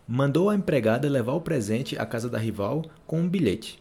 Mandou 0.08 0.48
a 0.48 0.54
empregada 0.54 1.06
levar 1.06 1.34
o 1.34 1.40
presente 1.42 1.98
à 1.98 2.06
casa 2.06 2.30
da 2.30 2.38
rival 2.38 2.82
com 3.06 3.20
um 3.20 3.28
bilhete. 3.28 3.78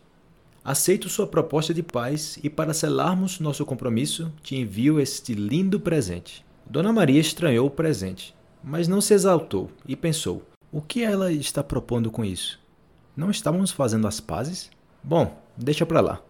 Aceito 0.62 1.08
sua 1.08 1.26
proposta 1.26 1.74
de 1.74 1.82
paz 1.82 2.38
e, 2.44 2.50
para 2.50 2.74
selarmos 2.74 3.40
nosso 3.40 3.66
compromisso, 3.66 4.30
te 4.44 4.58
envio 4.58 5.00
este 5.00 5.34
lindo 5.34 5.80
presente. 5.80 6.46
Dona 6.70 6.92
Maria 6.92 7.22
estranhou 7.22 7.68
o 7.68 7.72
presente, 7.72 8.36
mas 8.62 8.90
não 8.90 9.00
se 9.00 9.14
exaltou 9.14 9.72
e 9.88 9.96
pensou: 9.96 10.44
o 10.70 10.82
que 10.82 11.02
ela 11.02 11.32
está 11.32 11.64
propondo 11.64 12.12
com 12.12 12.26
isso? 12.26 12.60
Não 13.16 13.32
estávamos 13.32 13.72
fazendo 13.72 14.06
as 14.06 14.20
pazes? 14.20 14.70
Bom, 15.02 15.42
deixa 15.56 15.86
para 15.86 16.02
lá. 16.02 16.22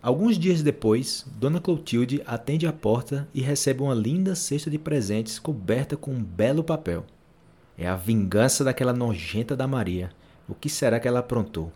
Alguns 0.00 0.38
dias 0.38 0.62
depois, 0.62 1.26
Dona 1.40 1.60
Clotilde 1.60 2.22
atende 2.24 2.68
a 2.68 2.72
porta 2.72 3.28
e 3.34 3.40
recebe 3.40 3.82
uma 3.82 3.94
linda 3.94 4.36
cesta 4.36 4.70
de 4.70 4.78
presentes 4.78 5.40
coberta 5.40 5.96
com 5.96 6.12
um 6.12 6.22
belo 6.22 6.62
papel. 6.62 7.04
É 7.76 7.88
a 7.88 7.96
vingança 7.96 8.62
daquela 8.62 8.92
nojenta 8.92 9.56
da 9.56 9.66
Maria. 9.66 10.10
O 10.48 10.54
que 10.54 10.68
será 10.68 11.00
que 11.00 11.08
ela 11.08 11.18
aprontou? 11.18 11.72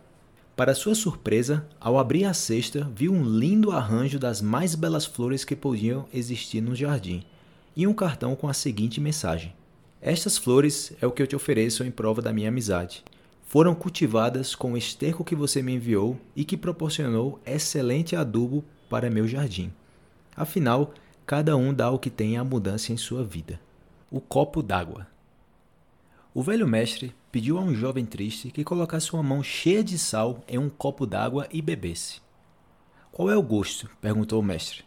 Para 0.55 0.73
sua 0.73 0.95
surpresa, 0.95 1.67
ao 1.81 1.99
abrir 1.99 2.23
a 2.23 2.33
cesta, 2.33 2.89
viu 2.95 3.11
um 3.11 3.25
lindo 3.25 3.71
arranjo 3.71 4.17
das 4.17 4.41
mais 4.41 4.73
belas 4.73 5.05
flores 5.05 5.43
que 5.43 5.55
podiam 5.55 6.05
existir 6.13 6.61
no 6.61 6.75
jardim 6.75 7.25
e 7.75 7.85
um 7.85 7.93
cartão 7.93 8.35
com 8.35 8.47
a 8.47 8.53
seguinte 8.53 9.01
mensagem: 9.01 9.53
Estas 10.01 10.37
flores 10.37 10.93
é 11.01 11.07
o 11.07 11.11
que 11.11 11.21
eu 11.21 11.27
te 11.27 11.35
ofereço 11.35 11.83
em 11.83 11.91
prova 11.91 12.21
da 12.21 12.31
minha 12.31 12.49
amizade. 12.49 13.03
Foram 13.53 13.75
cultivadas 13.75 14.55
com 14.55 14.73
o 14.73 14.77
esterco 14.77 15.23
que 15.23 15.35
você 15.35 15.61
me 15.61 15.75
enviou 15.75 16.19
e 16.35 16.43
que 16.43 16.57
proporcionou 16.57 17.39
excelente 17.45 18.15
adubo 18.15 18.65
para 18.89 19.11
meu 19.11 19.27
jardim. 19.27 19.71
Afinal, 20.35 20.91
cada 21.23 21.55
um 21.55 21.71
dá 21.71 21.91
o 21.91 21.99
que 21.99 22.09
tem 22.09 22.35
a 22.35 22.43
mudança 22.43 22.91
em 22.91 22.97
sua 22.97 23.23
vida. 23.23 23.61
O 24.09 24.19
copo 24.19 24.63
d'água. 24.63 25.05
O 26.33 26.41
velho 26.41 26.67
mestre 26.67 27.13
pediu 27.31 27.59
a 27.59 27.61
um 27.61 27.75
jovem 27.75 28.07
triste 28.07 28.49
que 28.49 28.63
colocasse 28.63 29.13
uma 29.13 29.21
mão 29.21 29.43
cheia 29.43 29.83
de 29.83 29.99
sal 29.99 30.43
em 30.47 30.57
um 30.57 30.67
copo 30.67 31.05
d'água 31.05 31.47
e 31.51 31.61
bebesse. 31.61 32.23
Qual 33.11 33.29
é 33.29 33.37
o 33.37 33.43
gosto? 33.43 33.87
perguntou 34.01 34.39
o 34.39 34.43
mestre. 34.43 34.83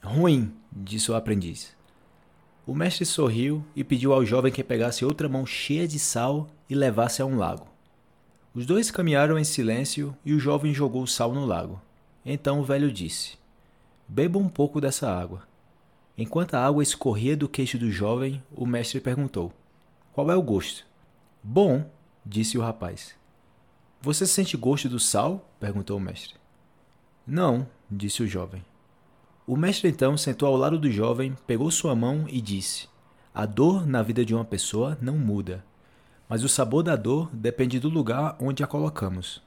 Ruim, 0.00 0.54
disse 0.70 1.10
o 1.10 1.16
aprendiz. 1.16 1.76
O 2.64 2.76
mestre 2.76 3.04
sorriu 3.04 3.64
e 3.74 3.82
pediu 3.82 4.12
ao 4.12 4.24
jovem 4.24 4.52
que 4.52 4.62
pegasse 4.62 5.04
outra 5.04 5.28
mão 5.28 5.44
cheia 5.44 5.88
de 5.88 5.98
sal 5.98 6.46
e 6.70 6.76
levasse 6.76 7.20
a 7.20 7.26
um 7.26 7.36
lago. 7.36 7.76
Os 8.54 8.66
dois 8.66 8.90
caminharam 8.90 9.38
em 9.38 9.44
silêncio 9.44 10.16
e 10.24 10.32
o 10.32 10.40
jovem 10.40 10.72
jogou 10.72 11.06
sal 11.06 11.32
no 11.32 11.44
lago. 11.44 11.80
Então 12.24 12.60
o 12.60 12.64
velho 12.64 12.90
disse: 12.90 13.38
Beba 14.06 14.38
um 14.38 14.48
pouco 14.48 14.80
dessa 14.80 15.10
água. 15.10 15.46
Enquanto 16.16 16.54
a 16.54 16.66
água 16.66 16.82
escorria 16.82 17.36
do 17.36 17.48
queixo 17.48 17.78
do 17.78 17.90
jovem, 17.90 18.42
o 18.50 18.66
mestre 18.66 19.00
perguntou: 19.00 19.52
Qual 20.12 20.30
é 20.30 20.36
o 20.36 20.42
gosto? 20.42 20.84
Bom, 21.42 21.88
disse 22.24 22.58
o 22.58 22.62
rapaz. 22.62 23.14
Você 24.00 24.26
sente 24.26 24.56
gosto 24.56 24.88
do 24.88 24.98
sal? 24.98 25.48
perguntou 25.60 25.96
o 25.96 26.00
mestre. 26.00 26.34
Não, 27.26 27.68
disse 27.90 28.22
o 28.22 28.26
jovem. 28.26 28.64
O 29.46 29.56
mestre 29.56 29.88
então 29.88 30.16
sentou 30.16 30.48
ao 30.48 30.56
lado 30.56 30.78
do 30.78 30.90
jovem, 30.90 31.36
pegou 31.46 31.70
sua 31.70 31.94
mão 31.94 32.26
e 32.28 32.40
disse: 32.40 32.88
A 33.34 33.46
dor 33.46 33.86
na 33.86 34.02
vida 34.02 34.24
de 34.24 34.34
uma 34.34 34.44
pessoa 34.44 34.96
não 35.00 35.16
muda, 35.16 35.64
mas 36.28 36.44
o 36.44 36.48
sabor 36.48 36.82
da 36.82 36.94
dor 36.94 37.30
depende 37.32 37.80
do 37.80 37.88
lugar 37.88 38.36
onde 38.40 38.62
a 38.62 38.66
colocamos. 38.66 39.42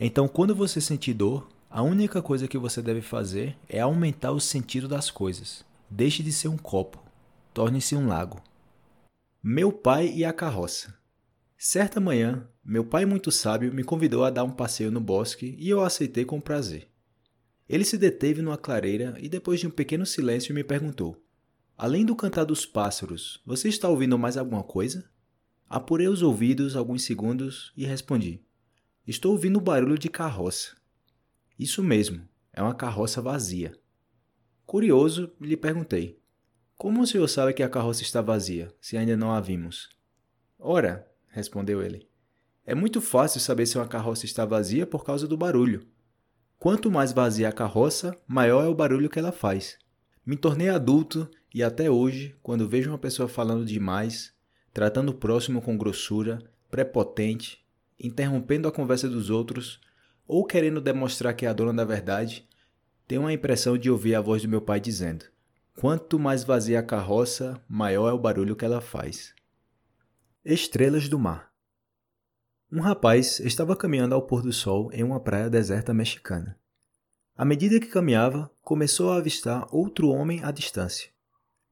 Então, 0.00 0.26
quando 0.26 0.54
você 0.54 0.80
sentir 0.80 1.14
dor, 1.14 1.48
a 1.70 1.82
única 1.82 2.22
coisa 2.22 2.48
que 2.48 2.58
você 2.58 2.80
deve 2.80 3.02
fazer 3.02 3.56
é 3.68 3.80
aumentar 3.80 4.32
o 4.32 4.40
sentido 4.40 4.88
das 4.88 5.10
coisas. 5.10 5.64
Deixe 5.88 6.22
de 6.22 6.32
ser 6.32 6.48
um 6.48 6.56
copo, 6.56 7.02
torne-se 7.52 7.94
um 7.94 8.08
lago. 8.08 8.42
Meu 9.42 9.72
pai 9.72 10.12
e 10.14 10.24
a 10.24 10.32
carroça. 10.32 10.94
Certa 11.56 12.00
manhã, 12.00 12.48
meu 12.64 12.84
pai, 12.84 13.04
muito 13.04 13.30
sábio, 13.30 13.72
me 13.72 13.84
convidou 13.84 14.24
a 14.24 14.30
dar 14.30 14.44
um 14.44 14.50
passeio 14.50 14.90
no 14.90 15.00
bosque 15.00 15.54
e 15.58 15.68
eu 15.68 15.82
aceitei 15.82 16.24
com 16.24 16.40
prazer. 16.40 16.88
Ele 17.68 17.84
se 17.84 17.96
deteve 17.96 18.42
numa 18.42 18.58
clareira 18.58 19.16
e, 19.20 19.28
depois 19.28 19.60
de 19.60 19.66
um 19.66 19.70
pequeno 19.70 20.04
silêncio, 20.04 20.54
me 20.54 20.64
perguntou: 20.64 21.16
Além 21.76 22.04
do 22.04 22.16
cantar 22.16 22.44
dos 22.44 22.66
pássaros, 22.66 23.40
você 23.46 23.68
está 23.68 23.88
ouvindo 23.88 24.18
mais 24.18 24.36
alguma 24.36 24.62
coisa? 24.62 25.08
Apurei 25.72 26.06
os 26.06 26.20
ouvidos 26.20 26.76
alguns 26.76 27.02
segundos 27.02 27.72
e 27.74 27.86
respondi: 27.86 28.42
Estou 29.06 29.32
ouvindo 29.32 29.58
barulho 29.58 29.96
de 29.96 30.10
carroça. 30.10 30.76
Isso 31.58 31.82
mesmo, 31.82 32.28
é 32.52 32.60
uma 32.60 32.74
carroça 32.74 33.22
vazia. 33.22 33.72
Curioso, 34.66 35.32
lhe 35.40 35.56
perguntei: 35.56 36.20
Como 36.76 37.00
o 37.00 37.06
senhor 37.06 37.26
sabe 37.26 37.54
que 37.54 37.62
a 37.62 37.70
carroça 37.70 38.02
está 38.02 38.20
vazia, 38.20 38.70
se 38.82 38.98
ainda 38.98 39.16
não 39.16 39.32
a 39.32 39.40
vimos? 39.40 39.88
Ora, 40.58 41.10
respondeu 41.28 41.82
ele, 41.82 42.06
é 42.66 42.74
muito 42.74 43.00
fácil 43.00 43.40
saber 43.40 43.64
se 43.64 43.78
uma 43.78 43.88
carroça 43.88 44.26
está 44.26 44.44
vazia 44.44 44.86
por 44.86 45.02
causa 45.06 45.26
do 45.26 45.38
barulho. 45.38 45.88
Quanto 46.58 46.90
mais 46.90 47.12
vazia 47.12 47.48
a 47.48 47.52
carroça, 47.52 48.14
maior 48.28 48.62
é 48.62 48.68
o 48.68 48.74
barulho 48.74 49.08
que 49.08 49.18
ela 49.18 49.32
faz. 49.32 49.78
Me 50.26 50.36
tornei 50.36 50.68
adulto 50.68 51.30
e 51.54 51.62
até 51.62 51.90
hoje, 51.90 52.36
quando 52.42 52.68
vejo 52.68 52.90
uma 52.90 52.98
pessoa 52.98 53.26
falando 53.26 53.64
demais, 53.64 54.31
tratando 54.72 55.10
o 55.10 55.14
próximo 55.14 55.60
com 55.60 55.76
grossura, 55.76 56.38
prepotente, 56.70 57.64
interrompendo 57.98 58.66
a 58.66 58.72
conversa 58.72 59.08
dos 59.08 59.30
outros 59.30 59.80
ou 60.26 60.44
querendo 60.44 60.80
demonstrar 60.80 61.34
que 61.34 61.44
é 61.44 61.48
a 61.48 61.52
dona 61.52 61.74
da 61.74 61.84
verdade, 61.84 62.48
tenho 63.06 63.26
a 63.26 63.32
impressão 63.32 63.76
de 63.76 63.90
ouvir 63.90 64.14
a 64.14 64.20
voz 64.20 64.42
do 64.42 64.48
meu 64.48 64.60
pai 64.60 64.80
dizendo: 64.80 65.26
Quanto 65.76 66.18
mais 66.18 66.44
vazia 66.44 66.80
a 66.80 66.82
carroça, 66.82 67.60
maior 67.68 68.08
é 68.08 68.12
o 68.12 68.18
barulho 68.18 68.56
que 68.56 68.64
ela 68.64 68.80
faz. 68.80 69.34
Estrelas 70.44 71.08
do 71.08 71.18
Mar 71.18 71.52
um 72.74 72.80
rapaz 72.80 73.38
estava 73.40 73.76
caminhando 73.76 74.14
ao 74.14 74.22
pôr 74.22 74.40
do 74.40 74.50
sol 74.50 74.90
em 74.94 75.02
uma 75.02 75.20
praia 75.20 75.50
deserta 75.50 75.92
mexicana. 75.92 76.58
À 77.36 77.44
medida 77.44 77.78
que 77.78 77.88
caminhava, 77.88 78.50
começou 78.62 79.12
a 79.12 79.18
avistar 79.18 79.66
outro 79.70 80.08
homem 80.08 80.42
à 80.42 80.50
distância. 80.50 81.10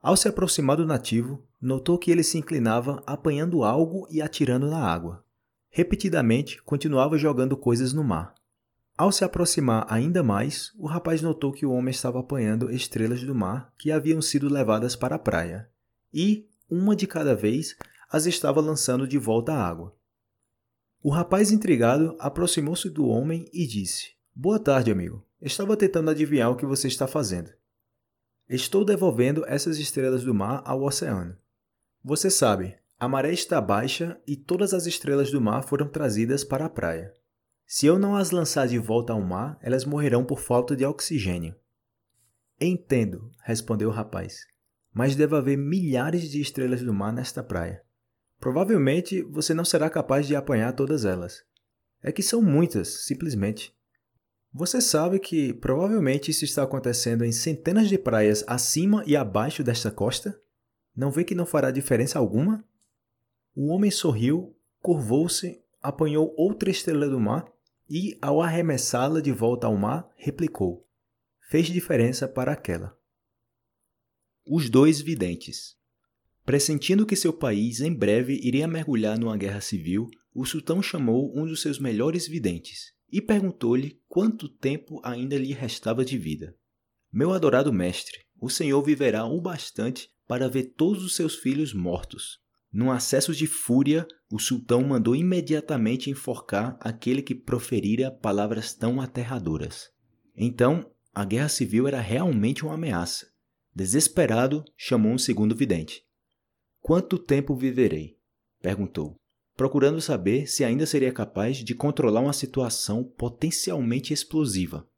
Ao 0.03 0.15
se 0.15 0.29
aproximar 0.29 0.77
do 0.77 0.85
nativo, 0.85 1.43
notou 1.61 1.99
que 1.99 2.11
ele 2.11 2.23
se 2.23 2.39
inclinava 2.39 3.03
apanhando 3.07 3.63
algo 3.63 4.07
e 4.11 4.23
atirando 4.23 4.69
na 4.69 4.83
água. 4.83 5.25
Repetidamente, 5.69 6.61
continuava 6.63 7.19
jogando 7.19 7.57
coisas 7.57 7.93
no 7.93 8.03
mar. 8.03 8.35
Ao 8.97 9.13
se 9.13 9.25
aproximar 9.25 9.87
ainda 9.89 10.23
mais, 10.23 10.73
o 10.77 10.87
rapaz 10.87 11.23
notou 11.23 11.53
que 11.53 11.65
o 11.65 11.73
homem 11.73 11.91
estava 11.91 12.21
apanhando 12.21 12.71
estrelas 12.71 13.23
do 13.23 13.35
mar 13.35 13.73
que 13.79 13.91
haviam 13.91 14.21
sido 14.21 14.49
levadas 14.49 14.97
para 14.97 15.17
a 15.17 15.19
praia, 15.19 15.71
e, 16.13 16.49
uma 16.69 16.95
de 16.97 17.07
cada 17.07 17.35
vez, 17.35 17.77
as 18.11 18.27
estava 18.27 18.61
lançando 18.61 19.07
de 19.07 19.17
volta 19.17 19.53
à 19.53 19.67
água. 19.67 19.97
O 21.03 21.09
rapaz 21.09 21.51
intrigado 21.51 22.15
aproximou-se 22.19 22.91
do 22.91 23.07
homem 23.07 23.49
e 23.53 23.67
disse: 23.67 24.11
Boa 24.35 24.59
tarde, 24.59 24.91
amigo. 24.91 25.25
Estava 25.41 25.77
tentando 25.77 26.11
adivinhar 26.11 26.51
o 26.51 26.57
que 26.57 26.67
você 26.67 26.89
está 26.89 27.07
fazendo. 27.07 27.51
Estou 28.47 28.85
devolvendo 28.85 29.45
essas 29.47 29.79
estrelas 29.79 30.25
do 30.25 30.35
mar 30.35 30.61
ao 30.67 30.83
oceano. 30.83 31.37
Você 32.03 32.31
sabe, 32.31 32.77
a 32.99 33.07
maré 33.07 33.31
está 33.31 33.61
baixa 33.61 34.19
e 34.27 34.35
todas 34.35 34.73
as 34.73 34.87
estrelas 34.87 35.31
do 35.31 35.41
mar 35.41 35.63
foram 35.63 35.87
trazidas 35.87 36.43
para 36.43 36.65
a 36.65 36.71
praia. 36.71 37.13
Se 37.67 37.87
eu 37.87 37.99
não 37.99 38.17
as 38.17 38.31
lançar 38.31 38.67
de 38.67 38.79
volta 38.79 39.13
ao 39.13 39.21
mar, 39.21 39.59
elas 39.63 39.85
morrerão 39.85 40.25
por 40.25 40.41
falta 40.41 40.75
de 40.75 40.85
oxigênio. 40.85 41.55
Entendo, 42.59 43.31
respondeu 43.43 43.91
o 43.91 43.93
rapaz, 43.93 44.47
mas 44.93 45.15
deve 45.15 45.37
haver 45.37 45.59
milhares 45.59 46.31
de 46.31 46.41
estrelas 46.41 46.83
do 46.83 46.93
mar 46.93 47.13
nesta 47.13 47.43
praia. 47.43 47.83
Provavelmente 48.39 49.23
você 49.23 49.53
não 49.53 49.65
será 49.65 49.91
capaz 49.91 50.27
de 50.27 50.35
apanhar 50.35 50.73
todas 50.73 51.05
elas. 51.05 51.45
É 52.03 52.11
que 52.11 52.23
são 52.23 52.41
muitas, 52.41 53.05
simplesmente. 53.07 53.75
Você 54.53 54.81
sabe 54.81 55.19
que 55.19 55.53
provavelmente 55.53 56.31
isso 56.31 56.47
está 56.47 56.63
acontecendo 56.63 57.25
em 57.25 57.31
centenas 57.31 57.89
de 57.89 57.99
praias 57.99 58.43
acima 58.47 59.05
e 59.07 59.15
abaixo 59.15 59.63
desta 59.63 59.91
costa? 59.91 60.41
Não 60.97 61.11
vê 61.11 61.25
que 61.25 61.35
não 61.35 61.47
fará 61.47 61.71
diferença 61.71 62.19
alguma? 62.19 62.65
O 63.55 63.69
homem 63.69 63.91
sorriu, 63.91 64.57
curvou-se, 64.81 65.63
apanhou 65.83 66.35
outra 66.37 66.71
estrela 66.71 67.09
do 67.09 67.21
mar 67.21 67.51
e, 67.89 68.17
ao 68.23 68.41
arremessá-la 68.41 69.21
de 69.21 69.33
volta 69.33 69.67
ao 69.67 69.77
mar, 69.77 70.09
replicou: 70.17 70.87
Fez 71.49 71.67
diferença 71.67 72.29
para 72.29 72.53
aquela. 72.53 72.97
Os 74.47 74.71
dois 74.71 75.01
videntes. 75.01 75.77
Pressentindo 76.45 77.07
que 77.07 77.17
seu 77.17 77.33
país 77.33 77.81
em 77.81 77.93
breve 77.93 78.41
iria 78.43 78.67
mergulhar 78.67 79.19
numa 79.19 79.37
guerra 79.37 79.61
civil, 79.61 80.09
o 80.35 80.45
sultão 80.45 80.83
chamou 80.83 81.37
um 81.37 81.45
dos 81.45 81.61
seus 81.61 81.79
melhores 81.79 82.27
videntes 82.27 82.93
e 83.13 83.21
perguntou-lhe 83.21 84.01
quanto 84.09 84.49
tempo 84.49 85.01
ainda 85.05 85.37
lhe 85.37 85.53
restava 85.53 86.05
de 86.05 86.17
vida. 86.17 86.57
Meu 87.13 87.33
adorado 87.33 87.73
mestre, 87.73 88.21
o 88.41 88.49
senhor 88.49 88.83
viverá 88.83 89.25
o 89.25 89.41
bastante 89.41 90.09
para 90.31 90.49
ver 90.49 90.75
todos 90.77 91.03
os 91.03 91.17
seus 91.17 91.35
filhos 91.35 91.75
mortos. 91.75 92.39
Num 92.73 92.93
acesso 92.93 93.35
de 93.35 93.49
fúria, 93.49 94.07
o 94.31 94.39
sultão 94.39 94.81
mandou 94.85 95.17
imediatamente 95.17 96.09
enforcar 96.09 96.79
aquele 96.79 97.21
que 97.21 97.35
proferira 97.35 98.13
palavras 98.13 98.73
tão 98.73 99.01
aterradoras. 99.01 99.91
Então, 100.37 100.89
a 101.13 101.25
guerra 101.25 101.49
civil 101.49 101.89
era 101.89 102.01
realmente 102.01 102.65
uma 102.65 102.75
ameaça. 102.75 103.27
Desesperado, 103.75 104.65
chamou 104.77 105.11
um 105.11 105.19
segundo 105.19 105.53
vidente. 105.53 106.05
Quanto 106.81 107.19
tempo 107.19 107.57
viverei? 107.57 108.17
perguntou, 108.63 109.17
procurando 109.57 110.01
saber 110.01 110.47
se 110.47 110.63
ainda 110.63 110.87
seria 110.87 111.13
capaz 111.13 111.57
de 111.57 111.75
controlar 111.75 112.21
uma 112.21 112.33
situação 112.33 113.03
potencialmente 113.03 114.13
explosiva. 114.13 114.89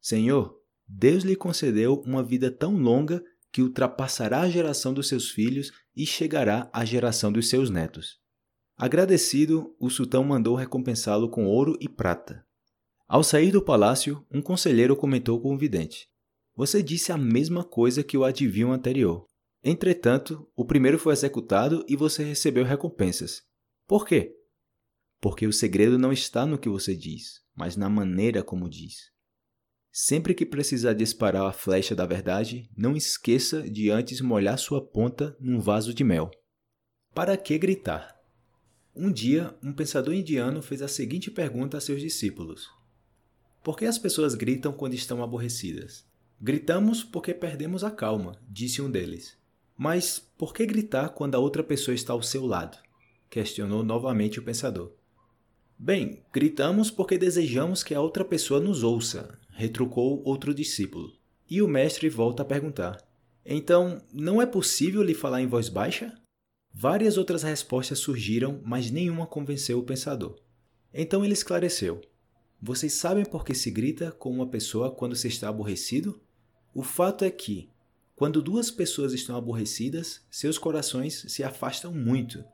Senhor, 0.00 0.56
Deus 0.86 1.24
lhe 1.24 1.34
concedeu 1.34 2.00
uma 2.06 2.22
vida 2.22 2.48
tão 2.48 2.76
longa 2.76 3.20
que 3.52 3.62
ultrapassará 3.62 4.40
a 4.40 4.50
geração 4.50 4.92
dos 4.92 5.08
seus 5.08 5.30
filhos 5.30 5.72
e 5.96 6.06
chegará 6.06 6.68
à 6.72 6.84
geração 6.84 7.32
dos 7.32 7.48
seus 7.48 7.70
netos. 7.70 8.18
Agradecido, 8.76 9.74
o 9.80 9.90
sultão 9.90 10.22
mandou 10.22 10.54
recompensá-lo 10.54 11.28
com 11.28 11.46
ouro 11.46 11.76
e 11.80 11.88
prata. 11.88 12.46
Ao 13.08 13.24
sair 13.24 13.50
do 13.50 13.64
palácio, 13.64 14.24
um 14.30 14.40
conselheiro 14.40 14.94
comentou 14.94 15.40
com 15.40 15.54
o 15.54 15.58
vidente: 15.58 16.08
Você 16.54 16.82
disse 16.82 17.10
a 17.10 17.16
mesma 17.16 17.64
coisa 17.64 18.04
que 18.04 18.16
o 18.16 18.24
adivinho 18.24 18.70
anterior. 18.70 19.26
Entretanto, 19.64 20.48
o 20.54 20.64
primeiro 20.64 20.98
foi 20.98 21.12
executado 21.12 21.84
e 21.88 21.96
você 21.96 22.22
recebeu 22.22 22.64
recompensas. 22.64 23.42
Por 23.86 24.06
quê? 24.06 24.36
Porque 25.20 25.46
o 25.46 25.52
segredo 25.52 25.98
não 25.98 26.12
está 26.12 26.46
no 26.46 26.58
que 26.58 26.68
você 26.68 26.94
diz, 26.94 27.40
mas 27.56 27.76
na 27.76 27.88
maneira 27.88 28.42
como 28.42 28.68
diz. 28.68 29.10
Sempre 29.90 30.34
que 30.34 30.46
precisar 30.46 30.92
disparar 30.92 31.46
a 31.46 31.52
flecha 31.52 31.94
da 31.94 32.06
verdade, 32.06 32.70
não 32.76 32.96
esqueça 32.96 33.62
de 33.62 33.90
antes 33.90 34.20
molhar 34.20 34.58
sua 34.58 34.84
ponta 34.84 35.36
num 35.40 35.58
vaso 35.58 35.92
de 35.92 36.04
mel. 36.04 36.30
Para 37.14 37.36
que 37.36 37.58
gritar? 37.58 38.16
Um 38.94 39.10
dia, 39.10 39.56
um 39.62 39.72
pensador 39.72 40.14
indiano 40.14 40.60
fez 40.62 40.82
a 40.82 40.88
seguinte 40.88 41.30
pergunta 41.30 41.78
a 41.78 41.80
seus 41.80 42.00
discípulos: 42.00 42.68
Por 43.62 43.76
que 43.76 43.86
as 43.86 43.98
pessoas 43.98 44.34
gritam 44.34 44.72
quando 44.72 44.94
estão 44.94 45.22
aborrecidas? 45.22 46.06
Gritamos 46.40 47.02
porque 47.02 47.34
perdemos 47.34 47.82
a 47.82 47.90
calma, 47.90 48.40
disse 48.48 48.80
um 48.80 48.90
deles. 48.90 49.36
Mas 49.76 50.18
por 50.18 50.52
que 50.52 50.66
gritar 50.66 51.10
quando 51.10 51.34
a 51.34 51.38
outra 51.38 51.62
pessoa 51.62 51.94
está 51.94 52.12
ao 52.12 52.22
seu 52.22 52.46
lado? 52.46 52.78
questionou 53.30 53.82
novamente 53.82 54.38
o 54.38 54.42
pensador. 54.42 54.92
Bem, 55.78 56.24
gritamos 56.32 56.90
porque 56.90 57.16
desejamos 57.16 57.84
que 57.84 57.94
a 57.94 58.00
outra 58.00 58.24
pessoa 58.24 58.58
nos 58.58 58.82
ouça, 58.82 59.37
retrucou 59.58 60.22
outro 60.24 60.54
discípulo. 60.54 61.12
E 61.50 61.60
o 61.60 61.66
mestre 61.66 62.08
volta 62.08 62.42
a 62.42 62.46
perguntar: 62.46 63.04
Então, 63.44 64.00
não 64.12 64.40
é 64.40 64.46
possível 64.46 65.02
lhe 65.02 65.14
falar 65.14 65.42
em 65.42 65.48
voz 65.48 65.68
baixa? 65.68 66.14
Várias 66.72 67.18
outras 67.18 67.42
respostas 67.42 67.98
surgiram, 67.98 68.60
mas 68.64 68.88
nenhuma 68.88 69.26
convenceu 69.26 69.80
o 69.80 69.82
pensador. 69.82 70.38
Então 70.94 71.24
ele 71.24 71.32
esclareceu: 71.32 72.00
Vocês 72.62 72.92
sabem 72.92 73.24
por 73.24 73.44
que 73.44 73.52
se 73.52 73.68
grita 73.68 74.12
com 74.12 74.30
uma 74.30 74.46
pessoa 74.46 74.92
quando 74.92 75.16
se 75.16 75.26
está 75.26 75.48
aborrecido? 75.48 76.20
O 76.72 76.84
fato 76.84 77.24
é 77.24 77.30
que, 77.30 77.68
quando 78.14 78.40
duas 78.40 78.70
pessoas 78.70 79.12
estão 79.12 79.34
aborrecidas, 79.34 80.24
seus 80.30 80.56
corações 80.56 81.24
se 81.26 81.42
afastam 81.42 81.92
muito. 81.92 82.44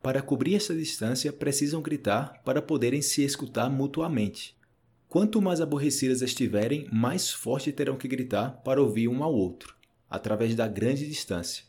Para 0.00 0.22
cobrir 0.22 0.54
essa 0.54 0.74
distância, 0.76 1.32
precisam 1.32 1.82
gritar 1.82 2.40
para 2.44 2.62
poderem 2.62 3.02
se 3.02 3.24
escutar 3.24 3.68
mutuamente. 3.68 4.59
Quanto 5.10 5.42
mais 5.42 5.60
aborrecidas 5.60 6.22
estiverem, 6.22 6.88
mais 6.92 7.32
forte 7.32 7.72
terão 7.72 7.96
que 7.96 8.06
gritar 8.06 8.62
para 8.62 8.80
ouvir 8.80 9.08
um 9.08 9.24
ao 9.24 9.34
outro, 9.34 9.74
através 10.08 10.54
da 10.54 10.68
grande 10.68 11.04
distância. 11.04 11.64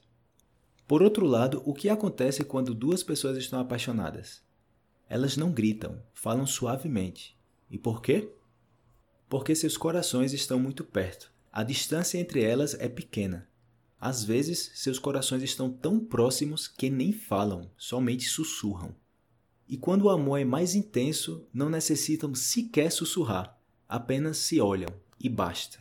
Por 0.88 1.02
outro 1.02 1.26
lado, 1.26 1.60
o 1.66 1.74
que 1.74 1.90
acontece 1.90 2.44
quando 2.44 2.76
duas 2.76 3.02
pessoas 3.02 3.36
estão 3.36 3.60
apaixonadas? 3.60 4.44
Elas 5.10 5.38
não 5.38 5.52
gritam, 5.52 6.00
falam 6.14 6.46
suavemente. 6.46 7.36
E 7.68 7.80
por 7.80 8.00
quê? 8.04 8.32
Porque 9.28 9.56
seus 9.56 9.76
corações 9.76 10.34
estão 10.34 10.60
muito 10.60 10.84
perto. 10.84 11.34
A 11.52 11.64
distância 11.64 12.20
entre 12.20 12.44
elas 12.44 12.76
é 12.76 12.88
pequena. 12.88 13.50
Às 14.00 14.24
vezes, 14.24 14.72
seus 14.76 15.00
corações 15.00 15.42
estão 15.42 15.68
tão 15.68 16.00
próximos 16.00 16.68
que 16.68 16.92
nem 16.92 17.12
falam, 17.12 17.72
somente 17.76 18.30
sussurram. 18.30 18.96
E 19.72 19.78
quando 19.78 20.02
o 20.02 20.10
amor 20.10 20.38
é 20.38 20.44
mais 20.44 20.76
intenso, 20.76 21.48
não 21.54 21.70
necessitam 21.70 22.36
sequer 22.36 22.92
sussurrar, 22.92 23.58
apenas 23.88 24.36
se 24.36 24.60
olham 24.60 24.90
e 25.18 25.30
basta. 25.30 25.80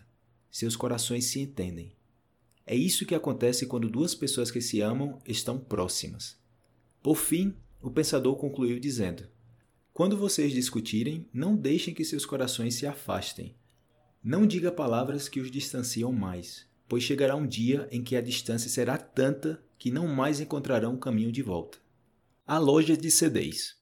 Seus 0.48 0.76
corações 0.76 1.24
se 1.24 1.40
entendem. 1.40 1.90
É 2.64 2.72
isso 2.72 3.04
que 3.04 3.16
acontece 3.16 3.66
quando 3.66 3.90
duas 3.90 4.14
pessoas 4.14 4.48
que 4.48 4.60
se 4.60 4.80
amam 4.80 5.20
estão 5.26 5.58
próximas. 5.58 6.38
Por 7.02 7.16
fim, 7.16 7.52
o 7.82 7.90
pensador 7.90 8.36
concluiu 8.36 8.78
dizendo: 8.78 9.26
Quando 9.92 10.16
vocês 10.16 10.52
discutirem, 10.52 11.28
não 11.32 11.56
deixem 11.56 11.92
que 11.92 12.04
seus 12.04 12.24
corações 12.24 12.76
se 12.76 12.86
afastem. 12.86 13.56
Não 14.22 14.46
diga 14.46 14.70
palavras 14.70 15.28
que 15.28 15.40
os 15.40 15.50
distanciam 15.50 16.12
mais, 16.12 16.64
pois 16.88 17.02
chegará 17.02 17.34
um 17.34 17.44
dia 17.46 17.88
em 17.90 18.04
que 18.04 18.14
a 18.14 18.20
distância 18.20 18.70
será 18.70 18.96
tanta 18.96 19.60
que 19.76 19.90
não 19.90 20.06
mais 20.06 20.38
encontrarão 20.38 20.94
o 20.94 21.00
caminho 21.00 21.32
de 21.32 21.42
volta. 21.42 21.78
A 22.46 22.56
loja 22.56 22.96
de 22.96 23.10
CDs. 23.10 23.79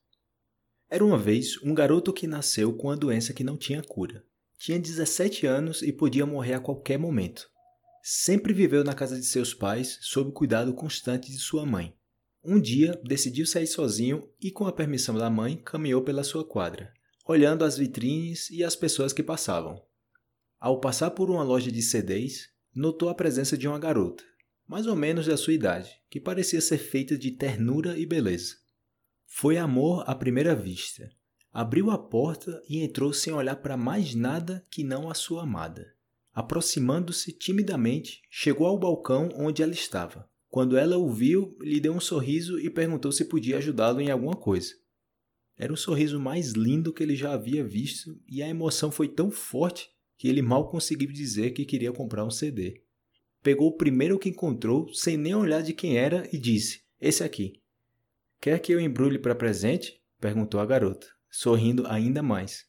Era 0.90 1.04
uma 1.04 1.18
vez 1.18 1.60
um 1.62 1.74
garoto 1.74 2.14
que 2.14 2.26
nasceu 2.26 2.72
com 2.72 2.88
uma 2.88 2.96
doença 2.96 3.34
que 3.34 3.44
não 3.44 3.58
tinha 3.58 3.82
cura. 3.82 4.24
Tinha 4.58 4.78
17 4.78 5.46
anos 5.46 5.82
e 5.82 5.92
podia 5.92 6.24
morrer 6.24 6.54
a 6.54 6.60
qualquer 6.60 6.98
momento. 6.98 7.46
Sempre 8.02 8.54
viveu 8.54 8.82
na 8.82 8.94
casa 8.94 9.20
de 9.20 9.26
seus 9.26 9.52
pais 9.52 9.98
sob 10.00 10.30
o 10.30 10.32
cuidado 10.32 10.72
constante 10.72 11.30
de 11.30 11.38
sua 11.38 11.66
mãe. 11.66 11.94
Um 12.42 12.58
dia 12.58 12.98
decidiu 13.04 13.44
sair 13.44 13.66
sozinho 13.66 14.30
e, 14.40 14.50
com 14.50 14.66
a 14.66 14.72
permissão 14.72 15.14
da 15.14 15.28
mãe, 15.28 15.60
caminhou 15.62 16.02
pela 16.02 16.24
sua 16.24 16.42
quadra, 16.42 16.90
olhando 17.26 17.64
as 17.66 17.76
vitrines 17.76 18.48
e 18.48 18.64
as 18.64 18.74
pessoas 18.74 19.12
que 19.12 19.22
passavam. 19.22 19.82
Ao 20.58 20.80
passar 20.80 21.10
por 21.10 21.28
uma 21.28 21.42
loja 21.42 21.70
de 21.70 21.82
CDs, 21.82 22.48
notou 22.74 23.10
a 23.10 23.14
presença 23.14 23.58
de 23.58 23.68
uma 23.68 23.78
garota, 23.78 24.24
mais 24.66 24.86
ou 24.86 24.96
menos 24.96 25.26
da 25.26 25.36
sua 25.36 25.52
idade, 25.52 25.90
que 26.08 26.18
parecia 26.18 26.62
ser 26.62 26.78
feita 26.78 27.18
de 27.18 27.32
ternura 27.32 27.98
e 27.98 28.06
beleza. 28.06 28.56
Foi 29.30 29.58
amor 29.58 30.02
à 30.06 30.14
primeira 30.14 30.56
vista. 30.56 31.08
Abriu 31.52 31.90
a 31.90 31.98
porta 31.98 32.60
e 32.68 32.78
entrou 32.82 33.12
sem 33.12 33.32
olhar 33.32 33.56
para 33.56 33.76
mais 33.76 34.14
nada 34.14 34.66
que 34.70 34.82
não 34.82 35.08
a 35.08 35.14
sua 35.14 35.42
amada. 35.42 35.94
Aproximando-se 36.32 37.32
timidamente, 37.32 38.22
chegou 38.30 38.66
ao 38.66 38.78
balcão 38.78 39.28
onde 39.36 39.62
ela 39.62 39.72
estava. 39.72 40.28
Quando 40.48 40.76
ela 40.76 40.96
o 40.96 41.12
viu, 41.12 41.56
lhe 41.60 41.78
deu 41.78 41.92
um 41.92 42.00
sorriso 42.00 42.58
e 42.58 42.70
perguntou 42.70 43.12
se 43.12 43.26
podia 43.26 43.58
ajudá-lo 43.58 44.00
em 44.00 44.10
alguma 44.10 44.34
coisa. 44.34 44.74
Era 45.56 45.72
o 45.72 45.76
sorriso 45.76 46.18
mais 46.18 46.52
lindo 46.52 46.92
que 46.92 47.02
ele 47.02 47.14
já 47.14 47.34
havia 47.34 47.62
visto 47.62 48.18
e 48.26 48.42
a 48.42 48.48
emoção 48.48 48.90
foi 48.90 49.08
tão 49.08 49.30
forte 49.30 49.88
que 50.16 50.26
ele 50.26 50.42
mal 50.42 50.68
conseguiu 50.68 51.12
dizer 51.12 51.50
que 51.50 51.64
queria 51.64 51.92
comprar 51.92 52.24
um 52.24 52.30
CD. 52.30 52.82
Pegou 53.42 53.68
o 53.68 53.76
primeiro 53.76 54.18
que 54.18 54.30
encontrou, 54.30 54.92
sem 54.92 55.16
nem 55.16 55.34
olhar 55.34 55.62
de 55.62 55.72
quem 55.72 55.96
era, 55.96 56.28
e 56.32 56.38
disse: 56.38 56.82
Esse 57.00 57.22
aqui. 57.22 57.60
Quer 58.40 58.60
que 58.60 58.72
eu 58.72 58.80
embrulhe 58.80 59.18
para 59.18 59.34
presente? 59.34 60.00
perguntou 60.20 60.60
a 60.60 60.66
garota, 60.66 61.06
sorrindo 61.30 61.86
ainda 61.86 62.22
mais. 62.22 62.66